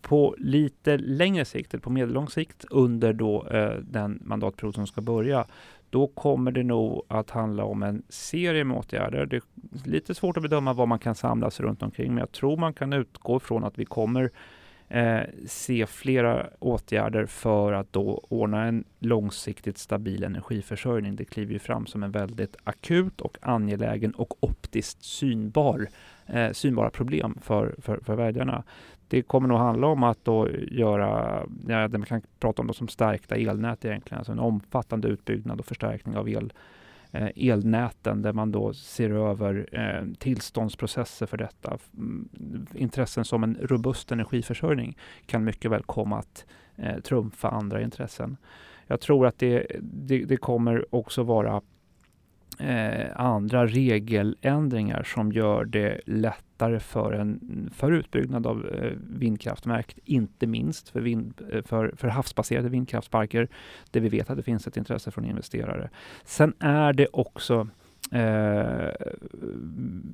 På 0.00 0.34
lite 0.38 0.98
längre 0.98 1.44
sikt, 1.44 1.74
eller 1.74 1.82
på 1.82 1.90
medellång 1.90 2.28
sikt, 2.28 2.64
under 2.70 3.12
då 3.12 3.46
eh, 3.48 3.74
den 3.78 4.18
mandatperiod 4.24 4.74
som 4.74 4.86
ska 4.86 5.00
börja, 5.00 5.46
då 5.90 6.06
kommer 6.06 6.52
det 6.52 6.62
nog 6.62 7.02
att 7.08 7.30
handla 7.30 7.64
om 7.64 7.82
en 7.82 8.02
serie 8.08 8.64
med 8.64 8.76
åtgärder. 8.76 9.26
Det 9.26 9.36
är 9.36 9.42
lite 9.84 10.14
svårt 10.14 10.36
att 10.36 10.42
bedöma 10.42 10.72
vad 10.72 10.88
man 10.88 10.98
kan 10.98 11.14
samlas 11.14 11.60
runt 11.60 11.82
omkring, 11.82 12.08
men 12.08 12.18
jag 12.18 12.32
tror 12.32 12.56
man 12.56 12.74
kan 12.74 12.92
utgå 12.92 13.40
från 13.40 13.64
att 13.64 13.78
vi 13.78 13.84
kommer 13.84 14.30
eh, 14.94 15.22
se 15.46 15.86
flera 15.86 16.46
åtgärder 16.58 17.26
för 17.26 17.72
att 17.72 17.92
då 17.92 18.24
ordna 18.28 18.64
en 18.64 18.84
långsiktigt 18.98 19.78
stabil 19.78 20.24
energiförsörjning. 20.24 21.16
Det 21.16 21.24
kliver 21.24 21.52
ju 21.52 21.58
fram 21.58 21.86
som 21.86 22.02
en 22.02 22.10
väldigt 22.10 22.56
akut 22.64 23.20
och 23.20 23.38
angelägen 23.42 24.12
och 24.12 24.44
optiskt 24.44 25.02
synbar, 25.02 25.86
eh, 26.26 26.50
synbara 26.52 26.90
problem 26.90 27.38
för, 27.42 27.74
för, 27.78 28.00
för 28.02 28.16
väljarna. 28.16 28.64
Det 29.08 29.22
kommer 29.22 29.48
nog 29.48 29.58
handla 29.58 29.86
om 29.86 30.02
att 30.02 30.24
då 30.24 30.48
göra, 30.70 31.42
ja, 31.68 31.88
man 31.88 32.04
kan 32.04 32.22
prata 32.40 32.62
om 32.62 32.68
det 32.68 32.74
som 32.74 32.88
stärkta 32.88 33.36
elnät 33.36 33.84
egentligen, 33.84 34.18
alltså 34.18 34.32
en 34.32 34.38
omfattande 34.38 35.08
utbyggnad 35.08 35.60
och 35.60 35.66
förstärkning 35.66 36.16
av 36.16 36.28
el, 36.28 36.44
eh, 36.44 36.50
Eh, 37.14 37.28
elnäten 37.36 38.22
där 38.22 38.32
man 38.32 38.52
då 38.52 38.74
ser 38.74 39.10
över 39.10 39.68
eh, 39.72 40.14
tillståndsprocesser 40.18 41.26
för 41.26 41.36
detta. 41.36 41.78
Mm, 41.96 42.28
intressen 42.74 43.24
som 43.24 43.44
en 43.44 43.58
robust 43.60 44.12
energiförsörjning 44.12 44.98
kan 45.26 45.44
mycket 45.44 45.70
väl 45.70 45.82
komma 45.82 46.18
att 46.18 46.46
eh, 46.76 47.00
trumfa 47.00 47.48
andra 47.48 47.82
intressen. 47.82 48.36
Jag 48.86 49.00
tror 49.00 49.26
att 49.26 49.38
det, 49.38 49.66
det, 49.80 50.24
det 50.24 50.36
kommer 50.36 50.94
också 50.94 51.22
vara 51.22 51.62
eh, 52.58 53.20
andra 53.20 53.66
regeländringar 53.66 55.02
som 55.02 55.32
gör 55.32 55.64
det 55.64 56.00
lättare 56.68 56.80
för, 56.80 57.12
en, 57.12 57.70
för 57.74 57.92
utbyggnad 57.92 58.46
av 58.46 58.66
eh, 58.66 58.92
vindkraftverk, 59.18 59.98
inte 60.04 60.46
minst 60.46 60.88
för, 60.88 61.00
vind, 61.00 61.40
eh, 61.52 61.62
för, 61.62 61.94
för 61.96 62.08
havsbaserade 62.08 62.68
vindkraftsparker, 62.68 63.48
där 63.90 64.00
vi 64.00 64.08
vet 64.08 64.30
att 64.30 64.36
det 64.36 64.42
finns 64.42 64.66
ett 64.66 64.76
intresse 64.76 65.10
från 65.10 65.24
investerare. 65.24 65.90
Sen 66.24 66.54
är 66.58 66.92
det 66.92 67.06
också 67.12 67.68
eh, 68.12 68.90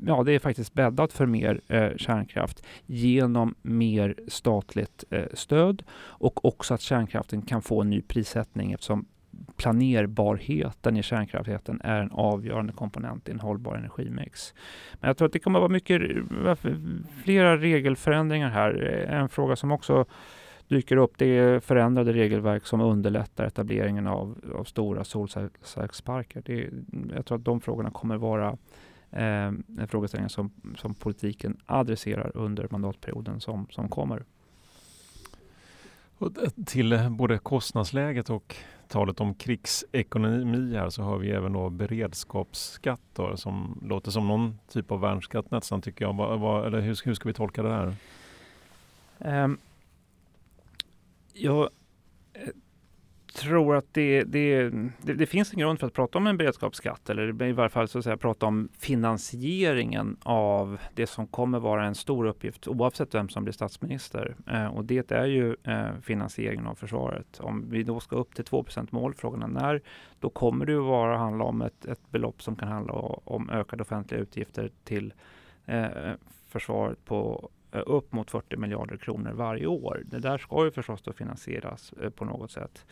ja, 0.07 0.23
det 0.25 0.33
är 0.33 0.38
faktiskt 0.38 0.75
bäddat 0.75 1.12
för 1.12 1.26
mer 1.26 1.61
eh, 1.69 1.97
kärnkraft 1.97 2.62
genom 2.87 3.54
mer 3.62 4.14
statligt 4.28 5.04
eh, 5.11 5.25
stöd 5.35 5.83
och 6.21 6.45
också 6.45 6.75
att 6.75 6.80
kärnkraften 6.80 7.42
kan 7.42 7.62
få 7.62 7.80
en 7.80 7.90
ny 7.90 8.02
prissättning 8.02 8.73
eftersom 8.73 9.07
planerbarheten 9.57 10.97
i 10.97 11.03
kärnkraften 11.03 11.81
är 11.85 12.01
en 12.01 12.11
avgörande 12.11 12.73
komponent 12.73 13.29
i 13.29 13.33
en 13.33 13.41
hållbar 13.41 13.75
energimix. 13.75 14.55
Men 15.01 15.09
jag 15.09 15.17
tror 15.17 15.27
att 15.27 15.33
det 15.33 15.39
kommer 15.39 15.59
att 15.59 15.63
vara 15.63 15.73
mycket, 15.73 16.03
flera 17.25 17.57
regelförändringar 17.57 18.51
här. 18.51 18.73
En 19.09 19.29
fråga 19.29 19.57
som 19.57 19.73
också 19.73 20.05
dyker 20.69 20.97
upp 20.97 21.13
det 21.17 21.27
är 21.27 21.61
förändrade 21.61 22.13
regelverk 22.13 22.67
som 22.67 22.81
underlättar 22.81 23.45
etableringen 23.45 24.07
av, 24.07 24.39
av 24.55 24.65
stora 24.65 25.05
solcellsparker. 25.05 26.43
Det, 26.45 26.71
jag 27.15 27.27
tror 27.27 27.39
att 27.39 27.45
de 27.45 27.61
frågorna 27.61 27.91
kommer 27.91 28.17
vara 28.17 28.49
eh, 29.11 29.53
en 29.79 29.89
frågeställning 29.89 30.29
som, 30.29 30.51
som 30.77 30.95
politiken 30.95 31.57
adresserar 31.67 32.37
under 32.37 32.69
mandatperioden 32.71 33.41
som, 33.41 33.67
som 33.71 33.89
kommer. 33.89 34.25
Och 36.19 36.43
eh, 36.43 36.49
till 36.67 36.93
eh, 36.93 37.11
både 37.11 37.39
kostnadsläget 37.39 38.31
och 38.31 38.57
talet 38.90 39.20
om 39.20 39.35
krigsekonomi 39.35 40.76
här 40.76 40.90
så 40.90 41.02
har 41.02 41.18
vi 41.18 41.30
även 41.30 41.52
då 41.52 41.70
beredskapsskatt 41.70 43.00
då, 43.12 43.37
som 43.37 43.80
låter 43.82 44.11
som 44.11 44.28
någon 44.28 44.59
typ 44.68 44.90
av 44.90 45.00
värnskatt 45.00 45.50
nästan 45.50 45.82
tycker 45.82 46.04
jag. 46.04 46.16
Va, 46.16 46.37
va, 46.37 46.66
eller 46.66 46.80
hur, 46.80 47.00
hur, 47.04 47.14
ska 47.14 47.28
vi 47.28 47.35
tolka 47.35 47.62
det 47.62 47.73
här? 47.73 47.94
Um, 49.44 49.59
jag 51.32 51.70
eh, 52.32 52.49
tror 53.33 53.77
att 53.77 53.95
det, 53.95 54.25
det, 54.25 54.71
det, 55.03 55.15
det, 55.15 55.27
finns 55.27 55.53
en 55.53 55.59
grund 55.59 55.81
för 55.81 55.87
att 55.87 55.93
prata 55.93 56.19
om 56.19 56.27
en 56.27 56.37
beredskapsskatt 56.37 57.11
eller 57.11 57.43
i 57.43 57.53
varje 57.53 57.71
fall 57.71 57.89
så 57.89 57.99
att 57.99 58.05
säga 58.05 58.17
prata 58.17 58.47
om 58.47 58.69
finansieringen 58.79 60.17
av 60.23 60.79
det 60.95 61.07
som 61.07 61.27
kommer 61.27 61.59
vara 61.59 61.87
en 61.87 61.95
stor 61.95 62.27
uppgift 62.27 62.69
oavsett 62.69 63.15
vem 63.15 63.29
som 63.29 63.45
blir 63.45 63.53
statsminister. 63.53 64.37
Eh, 64.47 64.67
och 64.67 64.85
det 64.85 65.13
är 65.13 65.27
ju 65.27 65.57
eh, 65.65 65.89
finansieringen 66.03 66.67
av 66.67 66.75
försvaret. 66.75 67.41
Om 67.41 67.71
vi 67.71 67.83
då 67.83 68.01
ska 68.01 68.17
upp 68.17 68.35
till 68.35 68.45
2 68.45 68.65
mål, 68.91 69.15
frågan 69.15 69.43
är 69.43 69.49
när, 69.49 69.81
då 70.21 70.31
kommer 70.31 70.67
det 70.67 70.73
ju 70.73 70.81
vara 70.81 71.17
handla 71.17 71.45
om 71.45 71.63
ett, 71.63 71.85
ett 71.85 72.11
belopp 72.11 72.43
som 72.43 72.57
kan 72.57 72.69
handla 72.69 72.93
om 73.25 73.51
ökade 73.51 73.83
offentliga 73.83 74.21
utgifter 74.21 74.71
till 74.85 75.13
eh, 75.67 75.87
försvaret 76.49 77.05
på 77.05 77.51
eh, 77.73 77.83
upp 77.87 78.13
mot 78.13 78.31
40 78.31 78.57
miljarder 78.57 78.97
kronor 78.97 79.33
varje 79.33 79.67
år. 79.67 80.03
Det 80.05 80.19
där 80.19 80.39
ska 80.39 80.65
ju 80.65 80.71
förstås 80.71 81.03
då 81.03 81.13
finansieras 81.13 81.93
eh, 82.03 82.11
på 82.11 82.25
något 82.25 82.51
sätt. 82.51 82.87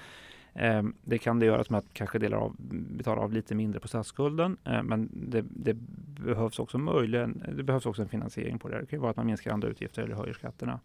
Ehm, 0.55 0.95
det 1.05 1.19
kan 1.19 1.39
det 1.39 1.47
göras 1.47 1.71
med 1.71 1.79
att 1.79 1.93
kanske 1.93 2.19
delar 2.19 2.39
av, 2.39 2.57
betala 2.97 3.21
av 3.21 3.33
lite 3.33 3.55
mindre 3.55 3.81
på 3.81 3.89
statsskulden. 3.89 4.57
Eh, 4.65 4.83
men 4.83 5.09
det, 5.13 5.45
det, 5.51 5.77
behövs 6.25 6.59
också 6.59 6.79
möjligen, 6.79 7.43
det 7.57 7.63
behövs 7.63 7.87
också 7.87 8.03
en 8.03 8.09
finansiering 8.09 8.59
på 8.59 8.69
det. 8.69 8.81
Det 8.81 8.87
kan 8.87 9.01
vara 9.01 9.11
att 9.11 9.17
man 9.17 9.27
minskar 9.27 9.53
andra 9.53 9.69
utgifter 9.69 10.03
eller 10.03 10.15
höjer 10.15 10.33
skatterna. 10.33 10.81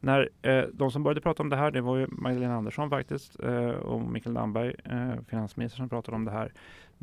När 0.00 0.28
eh, 0.42 0.64
de 0.72 0.90
som 0.90 1.02
började 1.02 1.20
prata 1.20 1.42
om 1.42 1.48
det 1.48 1.56
här, 1.56 1.70
det 1.70 1.80
var 1.80 1.96
ju 1.96 2.06
Magdalena 2.10 2.54
Andersson 2.54 2.90
faktiskt 2.90 3.40
eh, 3.40 3.68
och 3.68 4.00
Mikael 4.00 4.34
Damberg, 4.34 4.74
eh, 4.84 5.24
finansminister, 5.28 5.76
som 5.76 5.88
pratade 5.88 6.16
om 6.16 6.24
det 6.24 6.30
här. 6.30 6.52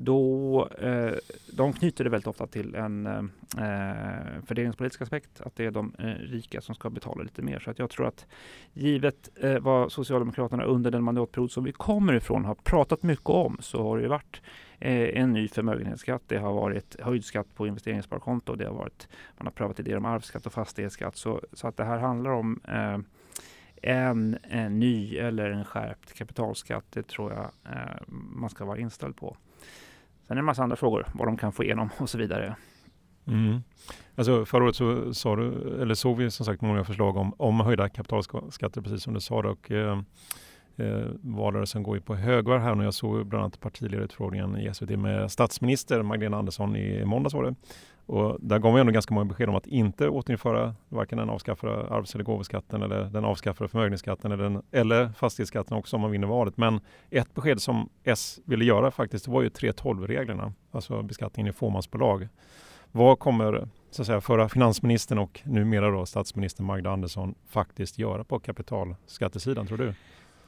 Då, 0.01 0.67
eh, 0.67 1.13
de 1.53 1.73
knyter 1.73 2.03
det 2.03 2.09
väldigt 2.09 2.27
ofta 2.27 2.47
till 2.47 2.75
en 2.75 3.07
eh, 3.07 3.17
eh, 3.57 4.43
fördelningspolitisk 4.45 5.01
aspekt, 5.01 5.41
att 5.41 5.55
det 5.55 5.65
är 5.65 5.71
de 5.71 5.93
eh, 5.99 6.05
rika 6.05 6.61
som 6.61 6.75
ska 6.75 6.89
betala 6.89 7.23
lite 7.23 7.41
mer. 7.41 7.59
Så 7.59 7.71
att 7.71 7.79
jag 7.79 7.89
tror 7.89 8.07
att 8.07 8.25
givet 8.73 9.29
eh, 9.35 9.59
vad 9.59 9.91
Socialdemokraterna 9.91 10.63
under 10.63 10.91
den 10.91 11.03
mandatperiod 11.03 11.51
som 11.51 11.63
vi 11.63 11.71
kommer 11.71 12.13
ifrån 12.13 12.45
har 12.45 12.55
pratat 12.55 13.03
mycket 13.03 13.29
om, 13.29 13.57
så 13.61 13.83
har 13.83 13.97
det 13.97 14.03
ju 14.03 14.09
varit 14.09 14.41
eh, 14.79 15.21
en 15.21 15.33
ny 15.33 15.47
förmögenhetsskatt. 15.47 16.23
Det 16.27 16.37
har 16.37 16.53
varit 16.53 17.01
höjd 17.01 17.25
skatt 17.25 17.55
på 17.55 17.67
investeringssparkonto. 17.67 18.55
Det 18.55 18.65
har 18.65 18.75
varit, 18.75 19.07
man 19.37 19.47
har 19.47 19.51
prövat 19.51 19.79
idéer 19.79 19.97
om 19.97 20.05
arvsskatt 20.05 20.45
och 20.45 20.53
fastighetsskatt. 20.53 21.15
Så, 21.15 21.41
så 21.53 21.67
att 21.67 21.77
det 21.77 21.83
här 21.83 21.97
handlar 21.97 22.31
om 22.31 22.59
eh, 22.67 22.97
en, 23.81 24.37
en, 24.43 24.79
ny 24.79 25.17
eller 25.17 25.49
en 25.49 25.65
skärpt 25.65 26.13
kapitalskatt. 26.13 26.85
Det 26.89 27.07
tror 27.07 27.33
jag 27.33 27.51
man 28.09 28.49
ska 28.49 28.65
vara 28.65 28.77
inställd 28.77 29.15
på. 29.15 29.37
Sen 30.29 30.33
är 30.33 30.35
det 30.35 30.41
en 30.41 30.45
massa 30.45 30.63
andra 30.63 30.75
frågor, 30.75 31.07
vad 31.13 31.27
de 31.27 31.37
kan 31.37 31.51
få 31.51 31.63
igenom 31.63 31.89
och 31.97 32.09
så 32.09 32.17
vidare. 32.17 32.55
Mm. 33.27 33.63
Alltså 34.15 34.45
förra 34.45 34.63
året 34.63 34.75
så 34.75 35.13
sa 35.13 35.35
du, 35.35 35.77
eller 35.81 35.93
såg 35.93 36.17
vi 36.17 36.31
som 36.31 36.45
sagt 36.45 36.61
många 36.61 36.83
förslag 36.83 37.17
om, 37.17 37.33
om 37.37 37.59
höjda 37.59 37.89
kapitalskatter, 37.89 38.81
precis 38.81 39.03
som 39.03 39.13
du 39.13 39.19
sa. 39.19 39.35
Och, 39.35 39.71
eh, 39.71 40.01
eh, 40.79 41.07
valrörelsen 41.21 41.83
går 41.83 41.95
ju 41.95 42.01
på 42.01 42.15
högvarv 42.15 42.61
här 42.61 42.77
och 42.77 42.83
jag 42.83 42.93
såg 42.93 43.25
bland 43.25 43.43
annat 43.43 43.59
partiledarutfrågningen 43.59 44.57
i 44.57 44.73
SVT 44.73 44.89
med 44.89 45.31
statsminister 45.31 46.01
Magdalena 46.01 46.37
Andersson 46.37 46.75
i 46.75 47.05
måndags 47.05 47.33
var 47.33 47.43
det. 47.43 47.55
Och 48.05 48.37
där 48.41 48.59
gav 48.59 48.73
vi 48.73 48.79
ändå 48.79 48.91
ganska 48.91 49.13
många 49.13 49.25
besked 49.25 49.49
om 49.49 49.55
att 49.55 49.67
inte 49.67 50.09
återinföra 50.09 50.75
varken 50.89 51.17
den 51.17 51.29
avskaffade 51.29 51.87
arvs 51.89 52.15
eller 52.15 52.23
gåvoskatten 52.23 52.81
eller 52.81 53.03
den 53.03 53.25
avskaffade 53.25 53.67
förmögenhetsskatten 53.67 54.31
eller, 54.31 54.43
den, 54.43 54.61
eller 54.71 55.09
fastighetsskatten 55.09 55.77
också 55.77 55.95
om 55.95 56.01
man 56.01 56.11
vinner 56.11 56.27
valet. 56.27 56.57
Men 56.57 56.79
ett 57.09 57.33
besked 57.33 57.61
som 57.61 57.89
S 58.03 58.39
ville 58.45 58.65
göra 58.65 58.91
faktiskt 58.91 59.27
var 59.27 59.41
ju 59.41 59.49
3.12-reglerna, 59.49 60.53
alltså 60.71 61.01
beskattningen 61.03 61.49
i 61.49 61.53
fåmansbolag. 61.53 62.27
Vad 62.91 63.19
kommer 63.19 63.67
så 63.91 64.01
att 64.01 64.05
säga, 64.05 64.21
förra 64.21 64.49
finansministern 64.49 65.17
och 65.17 65.41
numera 65.43 65.91
då 65.91 66.05
statsminister 66.05 66.63
Magda 66.63 66.91
Andersson 66.91 67.35
faktiskt 67.49 67.99
göra 67.99 68.23
på 68.23 68.39
kapitalskattesidan 68.39 69.67
tror 69.67 69.77
du? 69.77 69.93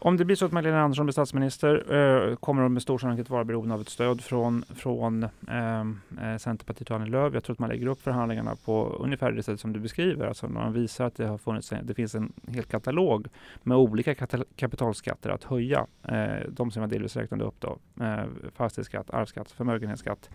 Om 0.03 0.17
det 0.17 0.25
blir 0.25 0.36
så 0.36 0.46
att 0.46 0.51
Magdalena 0.51 0.81
Andersson 0.81 1.05
blir 1.05 1.12
statsminister 1.12 1.93
eh, 1.93 2.36
kommer 2.36 2.63
hon 2.63 2.74
med 2.74 2.81
stor 2.81 2.98
sannolikhet 2.98 3.29
vara 3.29 3.43
beroende 3.43 3.74
av 3.74 3.81
ett 3.81 3.89
stöd 3.89 4.22
från, 4.22 4.63
från 4.75 5.27
ehm, 5.48 6.00
eh, 6.22 6.38
Centerpartiet 6.38 6.89
och 6.89 6.96
Annie 6.96 7.10
Lööf. 7.10 7.34
Jag 7.34 7.43
tror 7.43 7.53
att 7.53 7.60
man 7.60 7.70
lägger 7.70 7.88
upp 7.88 8.01
förhandlingarna 8.01 8.55
på 8.65 8.98
ungefär 9.00 9.31
det 9.31 9.43
sätt 9.43 9.60
som 9.60 9.74
du 9.74 9.79
beskriver. 9.79 10.27
Alltså 10.27 10.48
man 10.48 10.74
visar 10.74 11.05
att 11.05 11.15
det, 11.15 11.27
har 11.27 11.38
funnits, 11.38 11.74
det 11.84 11.93
finns 11.93 12.15
en 12.15 12.34
hel 12.48 12.63
katalog 12.63 13.27
med 13.63 13.77
olika 13.77 14.15
kapitalskatter 14.55 15.29
att 15.29 15.43
höja. 15.43 15.88
Eh, 16.03 16.50
de 16.50 16.72
som 16.72 16.81
jag 16.81 16.89
delvis 16.89 17.15
räknade 17.15 17.43
upp 17.43 17.60
då. 17.60 17.77
Eh, 18.03 18.24
fastighetsskatt, 18.55 19.10
arvsskatt, 19.10 19.51
förmögenhetsskatt, 19.51 20.29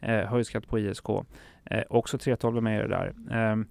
eh, 0.00 0.24
höjd 0.24 0.46
skatt 0.46 0.68
på 0.68 0.78
ISK. 0.78 1.08
Eh, 1.64 1.82
också 1.88 2.16
3.12 2.16 2.56
är 2.56 2.60
med 2.60 2.78
i 2.78 2.82
det 2.82 2.88
där. 2.88 3.14
Ehm, 3.30 3.66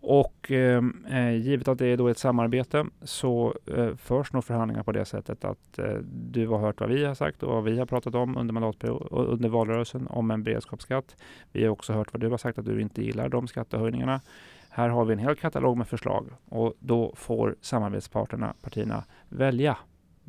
och 0.00 0.50
ehm, 0.50 1.06
eh, 1.10 1.30
givet 1.30 1.68
att 1.68 1.78
det 1.78 1.86
är 1.86 1.96
då 1.96 2.08
ett 2.08 2.18
samarbete 2.18 2.86
så 3.02 3.54
eh, 3.66 3.96
förs 3.96 4.32
nog 4.32 4.44
förhandlingar 4.44 4.82
på 4.82 4.92
det 4.92 5.04
sättet 5.04 5.44
att 5.44 5.78
eh, 5.78 5.94
du 6.12 6.46
har 6.46 6.58
hört 6.58 6.80
vad 6.80 6.88
vi 6.88 7.04
har 7.04 7.14
sagt 7.14 7.42
och 7.42 7.52
vad 7.52 7.64
vi 7.64 7.78
har 7.78 7.86
pratat 7.86 8.14
om 8.14 8.36
under 8.36 8.74
under 9.10 9.48
valrörelsen 9.48 10.06
om 10.06 10.30
en 10.30 10.42
beredskapsskatt. 10.42 11.16
Vi 11.52 11.64
har 11.64 11.70
också 11.70 11.92
hört 11.92 12.12
vad 12.12 12.20
du 12.20 12.28
har 12.28 12.38
sagt 12.38 12.58
att 12.58 12.64
du 12.64 12.80
inte 12.80 13.02
gillar 13.02 13.28
de 13.28 13.48
skattehöjningarna. 13.48 14.20
Här 14.70 14.88
har 14.88 15.04
vi 15.04 15.12
en 15.12 15.18
hel 15.18 15.36
katalog 15.36 15.76
med 15.76 15.88
förslag 15.88 16.26
och 16.48 16.74
då 16.78 17.12
får 17.16 17.56
samarbetsparterna, 17.60 18.54
partierna, 18.62 19.04
välja 19.28 19.76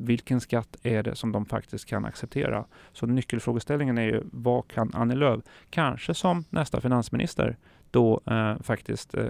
vilken 0.00 0.40
skatt 0.40 0.76
är 0.82 1.02
det 1.02 1.14
som 1.14 1.32
de 1.32 1.46
faktiskt 1.46 1.86
kan 1.86 2.04
acceptera? 2.04 2.64
Så 2.92 3.06
nyckelfrågeställningen 3.06 3.98
är 3.98 4.02
ju 4.02 4.22
vad 4.32 4.68
kan 4.68 4.90
Annie 4.94 5.14
Lööf, 5.14 5.40
kanske 5.70 6.14
som 6.14 6.44
nästa 6.50 6.80
finansminister, 6.80 7.56
då 7.90 8.20
eh, 8.26 8.58
faktiskt 8.62 9.14
eh, 9.14 9.24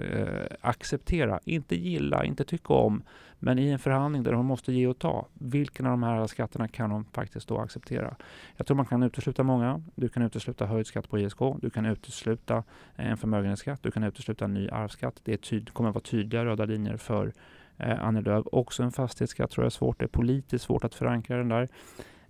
acceptera, 0.61 1.39
inte 1.45 1.75
gilla, 1.75 2.25
inte 2.25 2.43
tycka 2.43 2.73
om, 2.73 3.03
men 3.39 3.59
i 3.59 3.69
en 3.69 3.79
förhandling 3.79 4.23
där 4.23 4.33
hon 4.33 4.45
måste 4.45 4.73
ge 4.73 4.87
och 4.87 4.99
ta. 4.99 5.27
Vilken 5.33 5.85
av 5.85 5.91
de 5.91 6.03
här 6.03 6.27
skatterna 6.27 6.67
kan 6.67 6.91
hon 6.91 7.05
faktiskt 7.05 7.47
då 7.47 7.57
acceptera? 7.57 8.15
Jag 8.57 8.67
tror 8.67 8.77
man 8.77 8.85
kan 8.85 9.03
utesluta 9.03 9.43
många. 9.43 9.83
Du 9.95 10.09
kan 10.09 10.23
utesluta 10.23 10.65
höjd 10.65 10.87
skatt 10.87 11.09
på 11.09 11.19
ISK. 11.19 11.39
Du 11.61 11.69
kan 11.69 11.85
utesluta 11.85 12.63
en 12.95 13.17
förmögenhetsskatt. 13.17 13.83
Du 13.83 13.91
kan 13.91 14.03
utesluta 14.03 14.45
en 14.45 14.53
ny 14.53 14.69
arvsskatt. 14.69 15.19
Det 15.23 15.41
tyd- 15.41 15.73
kommer 15.73 15.89
att 15.89 15.95
vara 15.95 16.03
tydliga 16.03 16.45
röda 16.45 16.65
linjer 16.65 16.97
för 16.97 17.33
eh, 17.81 18.03
Annie 18.03 18.21
Lööf. 18.21 18.45
Också 18.51 18.83
en 18.83 18.91
fastighetsskatt 18.91 19.51
tror 19.51 19.63
jag 19.63 19.69
är 19.69 19.69
svårt. 19.69 19.99
Det 19.99 20.05
är 20.05 20.07
politiskt 20.07 20.65
svårt 20.65 20.83
att 20.83 20.95
förankra 20.95 21.37
den 21.37 21.49
där. 21.49 21.67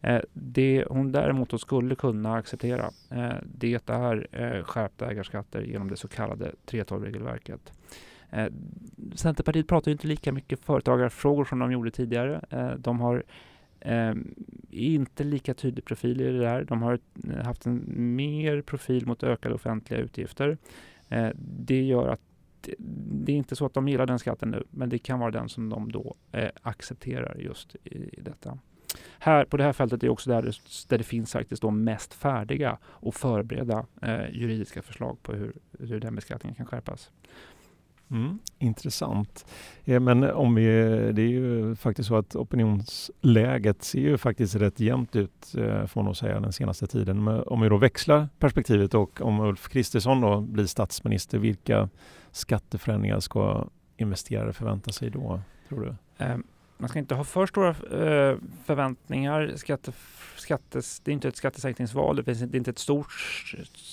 Eh, 0.02 0.22
det 0.34 0.86
hon 0.90 1.12
däremot 1.12 1.62
skulle 1.62 1.96
kunna 1.96 2.36
acceptera, 2.36 2.92
eh, 3.10 3.36
det 3.44 3.90
är 3.90 4.28
eh, 4.32 4.64
skärpta 4.64 5.12
ägarskatter 5.12 5.62
genom 5.62 5.90
det 5.90 5.98
så 5.98 6.08
kallade 6.08 6.52
3.12-regelverket. 6.66 7.74
Eh, 8.32 8.48
Centerpartiet 9.16 9.68
pratar 9.68 9.92
inte 9.92 10.08
lika 10.08 10.32
mycket 10.32 10.60
företagarfrågor 10.60 11.46
som 11.46 11.60
de 11.60 11.72
gjorde 11.72 11.92
tidigare. 11.92 12.46
Eh, 12.50 12.72
de 12.72 13.00
har 13.00 13.24
eh, 13.80 14.14
inte 14.70 15.24
lika 15.24 15.54
tydlig 15.54 15.86
profil 15.86 16.22
i 16.22 16.24
det 16.24 16.40
där. 16.40 16.64
De 16.64 16.82
har 16.82 17.00
haft 17.44 17.66
en 17.66 17.84
mer 18.16 18.62
profil 18.62 19.08
mot 19.08 19.24
ökade 19.24 19.56
offentliga 19.56 20.00
utgifter. 20.00 20.58
Det 21.36 21.82
gör 21.82 22.08
att 22.08 22.22
det 22.78 23.32
är 23.32 23.36
inte 23.36 23.56
så 23.56 23.66
att 23.66 23.74
de 23.74 23.88
gillar 23.88 24.06
den 24.06 24.20
skatten 24.20 24.50
nu, 24.50 24.64
men 24.70 24.90
det 24.90 24.98
kan 24.98 25.20
vara 25.20 25.32
den 25.32 25.50
som 25.50 25.70
de 25.70 25.92
då 25.92 26.16
eh, 26.32 26.50
accepterar 26.62 27.36
just 27.40 27.76
i 27.84 28.22
detta. 28.22 28.60
Här, 29.20 29.46
på 29.46 29.58
det 29.58 29.64
här 29.64 29.74
fältet 29.74 30.04
är 30.04 30.10
också 30.10 30.30
där 30.30 30.42
det, 30.42 30.52
där 30.88 30.98
det 30.98 31.04
finns 31.04 31.32
faktiskt 31.32 31.62
då 31.62 31.72
mest 31.72 32.14
färdiga 32.14 32.78
och 32.84 33.16
förberedda 33.16 33.86
eh, 34.02 34.30
juridiska 34.32 34.82
förslag 34.82 35.24
på 35.24 35.34
hur, 35.34 35.54
hur 35.80 36.00
den 36.00 36.16
beskattningen 36.16 36.56
kan 36.56 36.66
skärpas. 36.66 37.12
Mm, 38.12 38.40
intressant. 38.60 39.46
Eh, 39.86 40.00
men 40.00 40.24
om 40.24 40.56
vi, 40.56 40.64
det 41.14 41.22
är 41.22 41.28
ju 41.28 41.76
faktiskt 41.76 42.10
så 42.10 42.16
att 42.16 42.36
opinionsläget 42.36 43.84
ser 43.84 44.00
ju 44.00 44.18
faktiskt 44.18 44.56
rätt 44.56 44.80
jämnt 44.80 45.16
ut 45.16 45.56
eh, 45.58 45.86
får 45.86 46.04
nog 46.04 46.18
säga 46.18 46.40
den 46.40 46.54
senaste 46.54 46.88
tiden. 46.88 47.24
Men 47.24 47.44
om 47.44 47.62
vi 47.62 47.70
då 47.70 47.78
växlar 47.78 48.30
perspektivet 48.40 48.94
och 48.94 49.22
om 49.22 49.40
Ulf 49.40 49.70
Kristersson 49.70 50.22
då 50.22 50.42
blir 50.42 50.66
statsminister, 50.66 51.38
vilka 51.38 51.90
skatteförändringar 52.32 53.20
ska 53.20 53.68
investerare 53.98 54.54
förvänta 54.54 54.92
sig 54.92 55.10
då, 55.10 55.42
tror 55.70 55.82
du? 55.82 56.26
Um 56.26 56.44
man 56.82 56.90
ska 56.90 57.00
inte 57.00 57.16
ha 57.16 57.24
för 57.24 57.46
stora 57.46 57.70
eh, 57.70 58.38
förväntningar. 58.66 59.54
Skatte, 59.56 59.92
skattes, 60.36 61.00
det 61.00 61.12
är 61.12 61.14
inte 61.14 61.28
ett 61.28 61.36
skattesänkningsval. 61.36 62.16
Det 62.16 62.24
finns 62.24 62.42
inte 62.42 62.72
ett 62.72 62.80
stort, 62.80 63.14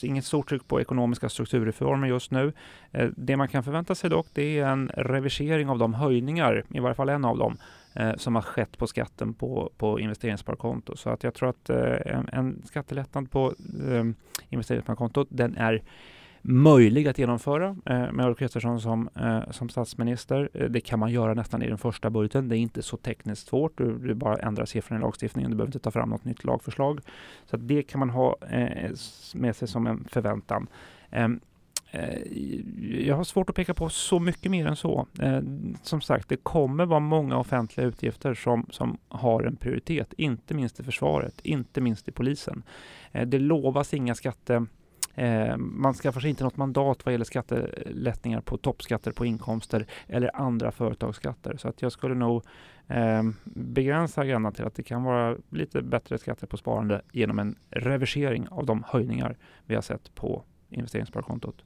inget 0.03 0.25
stort 0.25 0.49
tryck 0.49 0.69
på 0.69 0.81
ekonomiska 0.81 1.29
strukturreformer 1.29 2.09
just 2.09 2.31
nu. 2.31 2.53
Eh, 2.93 3.09
det 3.17 3.37
man 3.37 3.49
kan 3.49 3.65
förvänta 3.65 3.95
sig 3.95 4.11
dock, 4.11 4.27
det 4.33 4.59
är 4.59 4.67
en 4.67 4.91
reversering 4.95 5.69
av 5.69 5.79
de 5.79 5.95
höjningar, 5.95 6.65
i 6.69 6.81
varje 6.81 6.95
fall 6.95 7.09
en 7.09 7.25
av 7.25 7.39
dem, 7.39 7.59
eh, 7.95 8.17
som 8.17 8.35
har 8.35 8.43
skett 8.43 8.79
på 8.79 8.87
skatten 8.87 9.35
på, 9.35 9.71
på 9.77 10.01
investeringssparkonto. 10.01 10.97
Så 10.97 11.11
att 11.11 11.25
jag 11.25 11.35
tror 11.35 11.49
att 11.49 11.71
eh, 11.71 12.17
en, 12.17 12.29
en 12.33 12.63
skattelättnad 12.65 13.31
på 13.31 13.55
eh, 13.89 14.05
investeringssparkonto, 14.49 15.27
den 15.29 15.57
är 15.57 15.83
möjlig 16.43 17.09
att 17.09 17.19
genomföra 17.19 17.77
eh, 17.87 18.13
med 18.13 18.27
Ulf 18.27 18.39
Kristersson 18.39 18.81
som, 18.81 19.09
eh, 19.15 19.51
som 19.51 19.69
statsminister. 19.69 20.49
Eh, 20.55 20.69
det 20.69 20.81
kan 20.81 20.99
man 20.99 21.13
göra 21.13 21.35
nästan 21.35 21.63
i 21.63 21.69
den 21.69 21.79
första 21.79 22.11
budgeten. 22.11 22.49
Det 22.49 22.57
är 22.57 22.59
inte 22.59 22.83
så 22.83 22.97
tekniskt 22.97 23.49
svårt. 23.49 23.79
Du, 23.79 23.99
du 23.99 24.15
bara 24.15 24.37
ändrar 24.37 24.65
siffrorna 24.65 25.01
i 25.01 25.03
lagstiftningen. 25.03 25.51
Du 25.51 25.57
behöver 25.57 25.69
inte 25.69 25.79
ta 25.79 25.91
fram 25.91 26.11
något 26.11 26.25
nytt 26.25 26.45
lagförslag. 26.45 27.01
Så 27.47 27.57
det 27.57 27.83
kan 27.83 27.99
man 27.99 28.11
ha 28.11 28.37
eh, 28.51 28.91
med 29.35 29.57
sig 29.57 29.69
som 29.69 29.87
en 29.87 30.05
förväntan. 30.11 30.67
Ehm, 31.11 31.41
eh, 31.91 33.07
jag 33.07 33.17
har 33.17 33.25
svårt 33.25 33.51
att 33.51 33.57
peka 33.57 33.75
på 33.75 33.89
så 33.89 34.19
mycket 34.19 34.51
mer 34.51 34.67
än 34.67 34.77
så. 34.77 35.07
Eh, 35.21 35.41
som 35.83 36.01
sagt, 36.01 36.29
det 36.29 36.37
kommer 36.37 36.87
vara 36.87 37.01
många 37.01 37.37
offentliga 37.37 37.87
utgifter 37.87 38.35
som, 38.35 38.67
som 38.71 38.99
har 39.09 39.43
en 39.43 39.57
prioritet, 39.57 40.15
inte 40.17 40.55
minst 40.55 40.81
i 40.81 40.83
försvaret, 40.83 41.41
inte 41.43 41.81
minst 41.81 42.09
i 42.09 42.13
polisen. 42.13 42.63
Eh, 43.13 43.27
det 43.27 43.39
lovas 43.39 43.95
inga 43.95 44.15
skatte 44.15 44.67
Eh, 45.19 45.57
man 45.57 45.95
skaffar 45.95 46.21
sig 46.21 46.31
inte 46.31 46.45
något 46.45 46.57
mandat 46.57 47.05
vad 47.05 47.13
gäller 47.13 47.25
skattelättningar 47.25 48.41
på 48.41 48.57
toppskatter 48.57 49.13
på 49.13 49.27
inkomster 49.27 49.87
eller 50.07 50.37
andra 50.37 50.73
företagsskatter. 50.73 51.57
Så 51.57 51.69
att 51.69 51.83
jag 51.83 51.93
skulle 51.93 52.15
nog 52.15 52.45
eh, 52.89 53.23
begränsa 53.45 54.21
agendan 54.21 54.53
till 54.53 54.65
att 54.65 54.75
det 54.75 54.83
kan 54.83 55.03
vara 55.03 55.37
lite 55.51 55.83
bättre 55.83 56.19
skatter 56.19 56.47
på 56.47 56.57
sparande 56.57 57.03
genom 57.13 57.39
en 57.39 57.57
reversering 57.71 58.49
av 58.49 58.67
de 58.67 58.85
höjningar 58.87 59.37
vi 59.67 59.75
har 59.75 59.83
sett 59.83 60.15
på 60.15 60.45
investeringssparkontot. 60.71 61.65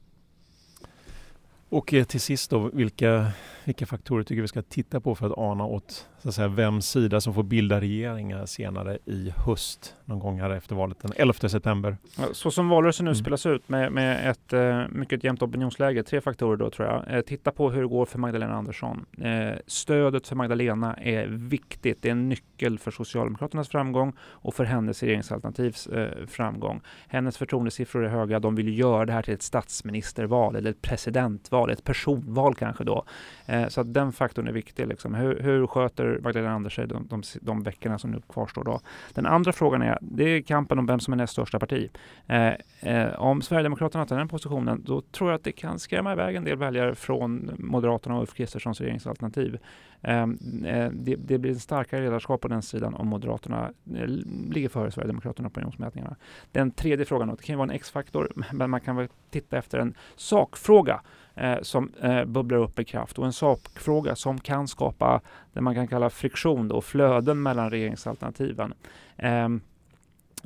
Och 1.73 1.93
eh, 1.93 2.03
till 2.03 2.21
sist 2.21 2.49
då, 2.49 2.69
vilka, 2.73 3.31
vilka 3.63 3.85
faktorer 3.85 4.23
tycker 4.23 4.41
vi 4.41 4.47
ska 4.47 4.61
titta 4.61 4.99
på 4.99 5.15
för 5.15 5.25
att 5.25 5.37
ana 5.37 5.65
åt 5.65 6.07
så 6.23 6.29
att 6.29 6.35
säga, 6.35 6.47
vems 6.47 6.89
sida 6.89 7.21
som 7.21 7.33
får 7.33 7.43
bilda 7.43 7.81
regeringar 7.81 8.45
senare 8.45 8.97
i 9.05 9.33
höst, 9.45 9.95
någon 10.05 10.19
gång 10.19 10.39
här 10.39 10.49
efter 10.49 10.75
valet 10.75 10.97
den 11.01 11.11
11 11.15 11.33
september? 11.33 11.97
Så 12.31 12.51
som 12.51 12.69
valrörelsen 12.69 13.05
nu 13.05 13.11
mm. 13.11 13.15
spelas 13.15 13.45
ut 13.45 13.69
med, 13.69 13.91
med 13.91 14.29
ett 14.29 14.53
eh, 14.53 14.81
mycket 14.89 15.23
jämnt 15.23 15.41
opinionsläge, 15.41 16.03
tre 16.03 16.21
faktorer 16.21 16.57
då 16.57 16.69
tror 16.69 16.87
jag. 16.87 17.17
Eh, 17.17 17.21
titta 17.21 17.51
på 17.51 17.69
hur 17.69 17.81
det 17.81 17.87
går 17.87 18.05
för 18.05 18.19
Magdalena 18.19 18.53
Andersson. 18.53 19.05
Eh, 19.21 19.57
stödet 19.67 20.27
för 20.27 20.35
Magdalena 20.35 20.93
är 20.93 21.27
viktigt. 21.27 22.01
Det 22.01 22.09
är 22.09 22.11
en 22.11 22.29
nyckel 22.29 22.79
för 22.79 22.91
Socialdemokraternas 22.91 23.69
framgång 23.69 24.13
och 24.19 24.53
för 24.53 24.63
hennes 24.63 25.03
regeringsalternativs 25.03 25.87
framgång. 26.27 26.81
Hennes 27.07 27.37
förtroendesiffror 27.37 28.05
är 28.05 28.09
höga. 28.09 28.39
De 28.39 28.55
vill 28.55 28.79
göra 28.79 29.05
det 29.05 29.13
här 29.13 29.21
till 29.21 29.33
ett 29.33 29.41
statsministerval 29.41 30.55
eller 30.55 30.69
ett 30.69 30.81
presidentval, 30.81 31.62
ett 31.69 31.83
personval 31.83 32.55
kanske 32.55 32.83
då. 32.83 33.05
Eh, 33.45 33.67
så 33.67 33.81
att 33.81 33.93
den 33.93 34.11
faktorn 34.11 34.47
är 34.47 34.51
viktig. 34.51 34.87
Liksom. 34.87 35.15
Hur, 35.15 35.39
hur 35.39 35.67
sköter 35.67 36.19
Magdalena 36.23 36.53
Andersson 36.53 36.87
de, 36.87 37.07
de, 37.09 37.23
de 37.41 37.63
veckorna 37.63 37.99
som 37.99 38.11
nu 38.11 38.21
kvarstår. 38.29 38.63
Då. 38.63 38.79
Den 39.13 39.25
andra 39.25 39.51
frågan 39.51 39.81
är, 39.81 39.97
det 40.01 40.23
är 40.23 40.41
kampen 40.41 40.79
om 40.79 40.85
vem 40.85 40.99
som 40.99 41.13
är 41.13 41.17
näst 41.17 41.33
största 41.33 41.59
parti. 41.59 41.89
Eh, 42.27 42.53
eh, 42.79 43.13
om 43.19 43.41
Sverigedemokraterna 43.41 44.05
tar 44.05 44.17
den 44.17 44.27
positionen, 44.27 44.83
då 44.85 45.01
tror 45.01 45.29
jag 45.29 45.37
att 45.37 45.43
det 45.43 45.51
kan 45.51 45.79
skrämma 45.79 46.13
iväg 46.13 46.35
en 46.35 46.43
del 46.43 46.57
väljare 46.57 46.95
från 46.95 47.51
Moderaterna 47.59 48.15
och 48.15 48.21
Ulf 48.21 48.33
Kristerssons 48.33 48.81
regeringsalternativ. 48.81 49.59
Ehm, 50.03 50.37
eh, 50.65 50.89
det, 50.91 51.15
det, 51.15 51.37
blir 51.37 51.51
en 51.51 51.59
starkare 51.59 52.01
ledarskap 52.01 52.41
på 52.41 52.47
den 52.47 52.61
sidan 52.61 52.93
om 52.93 53.07
Moderaterna 53.07 53.71
eh, 53.95 54.07
ligger 54.51 54.69
före 54.69 54.91
Sverigedemokraterna 54.91 55.49
på 55.49 55.53
opinionsmätningarna. 55.53 56.15
Den 56.51 56.71
tredje 56.71 57.05
frågan, 57.05 57.27
då, 57.27 57.35
det 57.35 57.43
kan 57.43 57.53
ju 57.53 57.57
vara 57.57 57.69
en 57.69 57.75
X-faktor, 57.75 58.31
men 58.51 58.69
man 58.69 58.81
kan 58.81 58.95
väl 58.95 59.07
titta 59.29 59.57
efter 59.57 59.79
en 59.79 59.95
sakfråga 60.15 61.01
eh, 61.35 61.61
som 61.61 61.91
eh, 62.01 62.25
bubblar 62.25 62.57
upp 62.57 62.79
i 62.79 62.83
kraft 62.83 63.19
och 63.19 63.25
en 63.25 63.33
sakfråga 63.33 64.15
som 64.15 64.39
kan 64.39 64.67
skapa 64.67 65.21
det 65.53 65.61
man 65.61 65.75
kan 65.75 65.87
kalla 65.87 66.09
friktion 66.09 66.71
och 66.71 66.85
flöden 66.85 67.41
mellan 67.41 67.69
regeringsalternativen. 67.69 68.73
Ehm, 69.17 69.61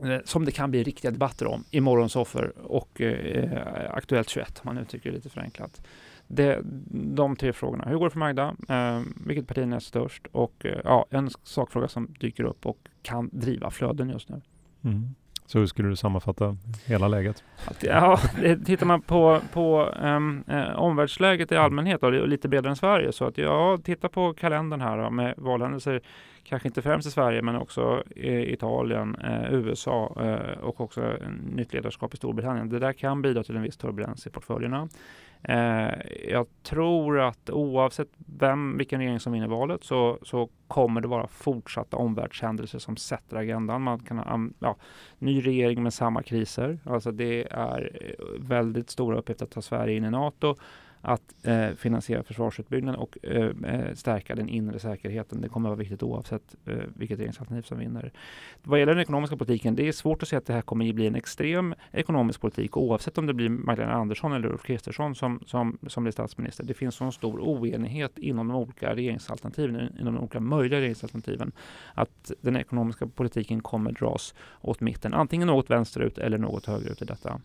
eh, 0.03 0.19
som 0.25 0.45
det 0.45 0.51
kan 0.51 0.71
bli 0.71 0.83
riktiga 0.83 1.11
debatter 1.11 1.47
om 1.47 1.63
i 1.71 1.81
Morgonsoffer 1.81 2.53
och 2.57 3.01
eh, 3.01 3.91
Aktuellt 3.91 4.29
21 4.29 4.61
om 4.63 4.75
man 4.75 4.83
uttrycker 4.83 5.09
det 5.09 5.15
lite 5.15 5.29
förenklat. 5.29 5.81
Det, 6.27 6.59
de 6.91 7.35
tre 7.35 7.53
frågorna. 7.53 7.85
Hur 7.87 7.97
går 7.97 8.05
det 8.05 8.11
för 8.11 8.19
Magda? 8.19 8.55
Eh, 8.69 9.01
vilket 9.25 9.47
parti 9.47 9.73
är 9.73 9.79
störst? 9.79 10.27
Och 10.31 10.65
eh, 10.65 10.79
ja, 10.83 11.05
en 11.09 11.29
sakfråga 11.43 11.87
som 11.87 12.15
dyker 12.19 12.43
upp 12.43 12.65
och 12.65 12.77
kan 13.01 13.29
driva 13.33 13.71
flöden 13.71 14.09
just 14.09 14.29
nu. 14.29 14.41
Mm. 14.83 15.15
Så 15.47 15.59
hur 15.59 15.65
skulle 15.65 15.89
du 15.89 15.95
sammanfatta 15.95 16.57
hela 16.85 17.07
läget? 17.07 17.43
Ja, 17.81 18.19
tittar 18.65 18.85
man 18.85 19.01
på, 19.01 19.41
på 19.53 19.93
um, 20.01 20.43
omvärldsläget 20.75 21.51
i 21.51 21.55
allmänhet 21.55 22.03
och 22.03 22.27
lite 22.27 22.47
bredare 22.47 22.69
än 22.69 22.75
Sverige 22.75 23.11
så 23.11 23.25
att 23.25 23.37
ja, 23.37 23.77
titta 23.83 24.09
på 24.09 24.33
kalendern 24.33 24.81
här 24.81 24.97
då, 24.97 25.09
med 25.09 25.33
valhändelser, 25.37 26.01
kanske 26.43 26.67
inte 26.67 26.81
främst 26.81 27.07
i 27.07 27.11
Sverige 27.11 27.41
men 27.41 27.55
också 27.55 28.03
i 28.15 28.53
Italien, 28.53 29.15
eh, 29.15 29.53
USA 29.53 30.15
eh, 30.19 30.59
och 30.59 30.81
också 30.81 31.13
nytt 31.53 31.73
ledarskap 31.73 32.13
i 32.13 32.17
Storbritannien. 32.17 32.69
Det 32.69 32.79
där 32.79 32.93
kan 32.93 33.21
bidra 33.21 33.43
till 33.43 33.55
en 33.55 33.61
viss 33.61 33.77
turbulens 33.77 34.27
i 34.27 34.29
portföljerna. 34.29 34.89
Eh, 35.43 35.93
jag 36.29 36.47
tror 36.63 37.19
att 37.19 37.49
oavsett 37.49 38.09
vem, 38.17 38.77
vilken 38.77 38.99
regering 38.99 39.19
som 39.19 39.33
vinner 39.33 39.47
valet 39.47 39.83
så, 39.83 40.19
så 40.21 40.49
kommer 40.67 41.01
det 41.01 41.07
vara 41.07 41.27
fortsatta 41.27 41.97
omvärldshändelser 41.97 42.79
som 42.79 42.97
sätter 42.97 43.37
agendan. 43.37 43.81
Man 43.81 43.99
kan 43.99 44.17
ha 44.17 44.39
ja, 44.59 44.75
ny 45.19 45.41
regering 45.41 45.83
med 45.83 45.93
samma 45.93 46.23
kriser. 46.23 46.79
Alltså 46.85 47.11
det 47.11 47.47
är 47.51 47.91
eh, 48.01 48.25
väldigt 48.39 48.89
stora 48.89 49.17
uppgifter 49.17 49.45
att 49.45 49.51
ta 49.51 49.61
Sverige 49.61 49.97
in 49.97 50.05
i 50.05 50.11
NATO 50.11 50.55
att 51.01 51.45
eh, 51.45 51.69
finansiera 51.69 52.23
försvarsutbyggnaden 52.23 52.99
och 52.99 53.17
eh, 53.23 53.51
eh, 53.65 53.93
stärka 53.93 54.35
den 54.35 54.49
inre 54.49 54.79
säkerheten. 54.79 55.41
Det 55.41 55.49
kommer 55.49 55.69
att 55.69 55.71
vara 55.71 55.79
viktigt 55.79 56.03
oavsett 56.03 56.55
eh, 56.65 56.77
vilket 56.95 57.19
regeringsalternativ 57.19 57.67
som 57.67 57.79
vinner. 57.79 58.11
Vad 58.63 58.79
gäller 58.79 58.93
den 58.93 59.01
ekonomiska 59.01 59.37
politiken, 59.37 59.75
det 59.75 59.87
är 59.87 59.91
svårt 59.91 60.23
att 60.23 60.29
säga 60.29 60.37
att 60.37 60.45
det 60.45 60.53
här 60.53 60.61
kommer 60.61 60.89
att 60.89 60.95
bli 60.95 61.07
en 61.07 61.15
extrem 61.15 61.75
ekonomisk 61.91 62.41
politik 62.41 62.77
oavsett 62.77 63.17
om 63.17 63.25
det 63.25 63.33
blir 63.33 63.49
Magdalena 63.49 63.93
Andersson 63.93 64.33
eller 64.33 64.47
Ulf 64.47 64.63
Kristersson 64.63 65.15
som, 65.15 65.39
som, 65.45 65.77
som 65.87 66.03
blir 66.03 66.11
statsminister. 66.11 66.63
Det 66.63 66.73
finns 66.73 66.95
så 66.95 67.11
stor 67.11 67.39
oenighet 67.39 68.17
inom 68.17 68.47
de 68.47 68.57
olika 68.57 68.95
regeringsalternativen, 68.95 69.97
inom 69.99 70.13
de 70.13 70.19
olika 70.19 70.39
möjliga 70.39 70.79
regeringsalternativen, 70.79 71.51
att 71.93 72.31
den 72.41 72.57
ekonomiska 72.57 73.07
politiken 73.07 73.61
kommer 73.61 73.91
dras 73.91 74.33
åt 74.61 74.81
mitten, 74.81 75.13
antingen 75.13 75.47
något 75.47 75.69
vänsterut 75.69 76.17
eller 76.17 76.37
något 76.37 76.65
högerut 76.65 77.01
i 77.01 77.05
detta. 77.05 77.41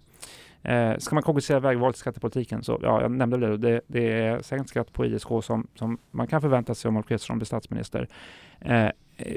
Eh, 0.62 0.98
ska 0.98 1.14
man 1.14 1.22
kompensera 1.22 1.60
vägvalet 1.60 1.96
i 1.96 1.98
skattepolitiken 1.98 2.62
så, 2.62 2.78
ja, 2.82 3.02
jag 3.02 3.10
nämnde 3.10 3.36
det, 3.36 3.56
det, 3.56 3.80
det 3.86 4.12
är 4.12 4.42
sänkt 4.42 4.68
skatt 4.68 4.92
på 4.92 5.06
ISK 5.06 5.28
som, 5.42 5.66
som 5.74 5.98
man 6.10 6.26
kan 6.26 6.40
förvänta 6.40 6.74
sig 6.74 6.88
om 6.88 6.96
Ulf 6.96 7.06
Kristersson 7.06 7.38
blir 7.38 7.46
statsminister. 7.46 8.08
Eh, 8.60 8.88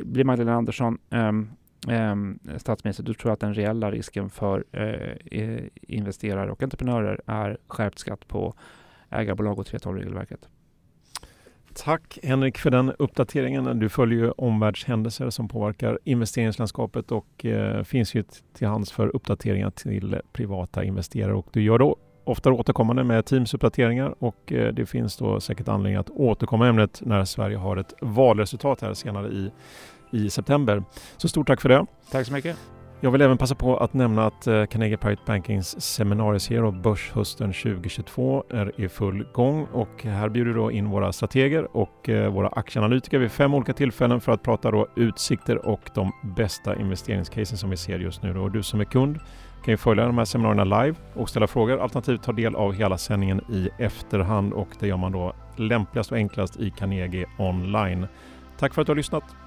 blir 0.04 0.24
Magdalena 0.24 0.58
Andersson 0.58 0.98
eh, 1.10 2.58
statsminister, 2.58 3.04
då 3.04 3.14
tror 3.14 3.30
jag 3.30 3.34
att 3.34 3.40
den 3.40 3.54
reella 3.54 3.92
risken 3.92 4.30
för 4.30 4.64
eh, 4.72 5.64
investerare 5.82 6.52
och 6.52 6.64
entreprenörer 6.64 7.22
är 7.26 7.58
skärpt 7.68 8.00
skatt 8.00 8.28
på 8.28 8.54
ägarbolag 9.10 9.60
och 9.60 9.66
3.12-regelverket. 9.66 10.48
Tack 11.76 12.20
Henrik 12.24 12.58
för 12.58 12.72
den 12.72 12.92
uppdateringen. 13.00 13.80
Du 13.80 13.90
följer 13.90 14.20
ju 14.20 14.32
omvärldshändelser 14.32 15.30
som 15.30 15.48
påverkar 15.48 16.00
investeringslandskapet 16.04 17.12
och 17.12 17.46
eh, 17.46 17.84
finns 17.84 18.16
ju 18.16 18.24
till 18.54 18.68
hands 18.68 18.92
för 18.92 19.16
uppdateringar 19.16 19.70
till 19.70 20.22
privata 20.34 20.84
investerare 20.84 21.34
och 21.34 21.48
du 21.52 21.62
gör 21.62 21.80
då 21.80 21.96
ofta 22.24 22.52
återkommande 22.52 23.04
med 23.04 23.26
Teams-uppdateringar 23.26 24.16
och 24.20 24.52
eh, 24.52 24.74
det 24.74 24.86
finns 24.86 25.18
då 25.18 25.40
säkert 25.40 25.68
anledning 25.68 26.00
att 26.00 26.10
återkomma 26.10 26.66
i 26.66 26.70
ämnet 26.70 27.02
när 27.06 27.26
Sverige 27.26 27.58
har 27.58 27.78
ett 27.78 27.94
valresultat 28.02 28.82
här 28.82 28.94
senare 28.94 29.28
i, 29.28 29.52
i 30.12 30.30
september. 30.30 30.84
Så 31.18 31.28
stort 31.28 31.48
tack 31.48 31.62
för 31.62 31.70
det. 31.70 31.86
Tack 32.12 32.28
så 32.28 32.34
mycket. 32.34 32.58
Jag 33.02 33.12
vill 33.12 33.22
även 33.22 33.38
passa 33.38 33.56
på 33.56 33.78
att 33.78 33.94
nämna 33.94 34.26
att 34.26 34.48
eh, 34.48 34.66
Carnegie 34.66 34.98
Private 34.98 35.22
Bankings 35.26 35.82
seminarieserie 35.82 36.72
Börshösten 36.72 37.54
2022 37.54 38.44
är 38.50 38.82
i 38.82 38.90
full 38.90 39.26
gång 39.34 39.68
och 39.74 40.04
här 40.04 40.30
bjuder 40.30 40.52
vi 40.52 40.58
då 40.58 40.72
in 40.72 40.90
våra 40.90 41.14
strateger 41.14 41.78
och 41.78 42.10
eh, 42.10 42.32
våra 42.32 42.48
aktieanalytiker 42.48 43.20
vid 43.20 43.32
fem 43.32 43.54
olika 43.54 43.74
tillfällen 43.74 44.22
för 44.22 44.32
att 44.32 44.44
prata 44.44 44.72
då 44.72 44.88
utsikter 44.96 45.66
och 45.66 45.90
de 45.96 46.12
bästa 46.36 46.76
investeringscasen 46.76 47.58
som 47.58 47.70
vi 47.70 47.78
ser 47.78 48.00
just 48.00 48.24
nu. 48.24 48.40
Och 48.40 48.52
du 48.52 48.64
som 48.64 48.80
är 48.80 48.86
kund 48.86 49.20
kan 49.66 49.72
ju 49.72 49.78
följa 49.78 50.06
de 50.06 50.18
här 50.18 50.26
seminarierna 50.26 50.84
live 50.84 50.98
och 51.14 51.30
ställa 51.30 51.48
frågor 51.48 51.80
alternativt 51.80 52.24
ta 52.24 52.32
del 52.32 52.56
av 52.56 52.74
hela 52.74 52.98
sändningen 52.98 53.42
i 53.50 53.70
efterhand 53.78 54.54
och 54.54 54.70
det 54.80 54.88
gör 54.88 54.98
man 54.98 55.12
då 55.12 55.34
lämpligast 55.56 56.12
och 56.12 56.18
enklast 56.18 56.60
i 56.60 56.70
Carnegie 56.70 57.26
online. 57.38 58.08
Tack 58.60 58.74
för 58.74 58.82
att 58.82 58.86
du 58.88 58.92
har 58.92 58.98
lyssnat! 58.98 59.45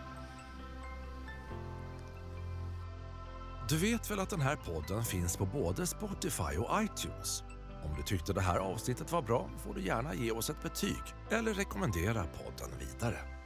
Du 3.68 3.76
vet 3.76 4.10
väl 4.10 4.20
att 4.20 4.30
den 4.30 4.40
här 4.40 4.56
podden 4.56 5.04
finns 5.04 5.36
på 5.36 5.46
både 5.46 5.86
Spotify 5.86 6.56
och 6.58 6.82
iTunes? 6.82 7.42
Om 7.84 7.94
du 7.96 8.02
tyckte 8.02 8.32
det 8.32 8.40
här 8.40 8.58
avsnittet 8.58 9.12
var 9.12 9.22
bra 9.22 9.50
får 9.58 9.74
du 9.74 9.82
gärna 9.82 10.14
ge 10.14 10.30
oss 10.30 10.50
ett 10.50 10.62
betyg 10.62 11.02
eller 11.30 11.54
rekommendera 11.54 12.24
podden 12.24 12.70
vidare. 12.78 13.37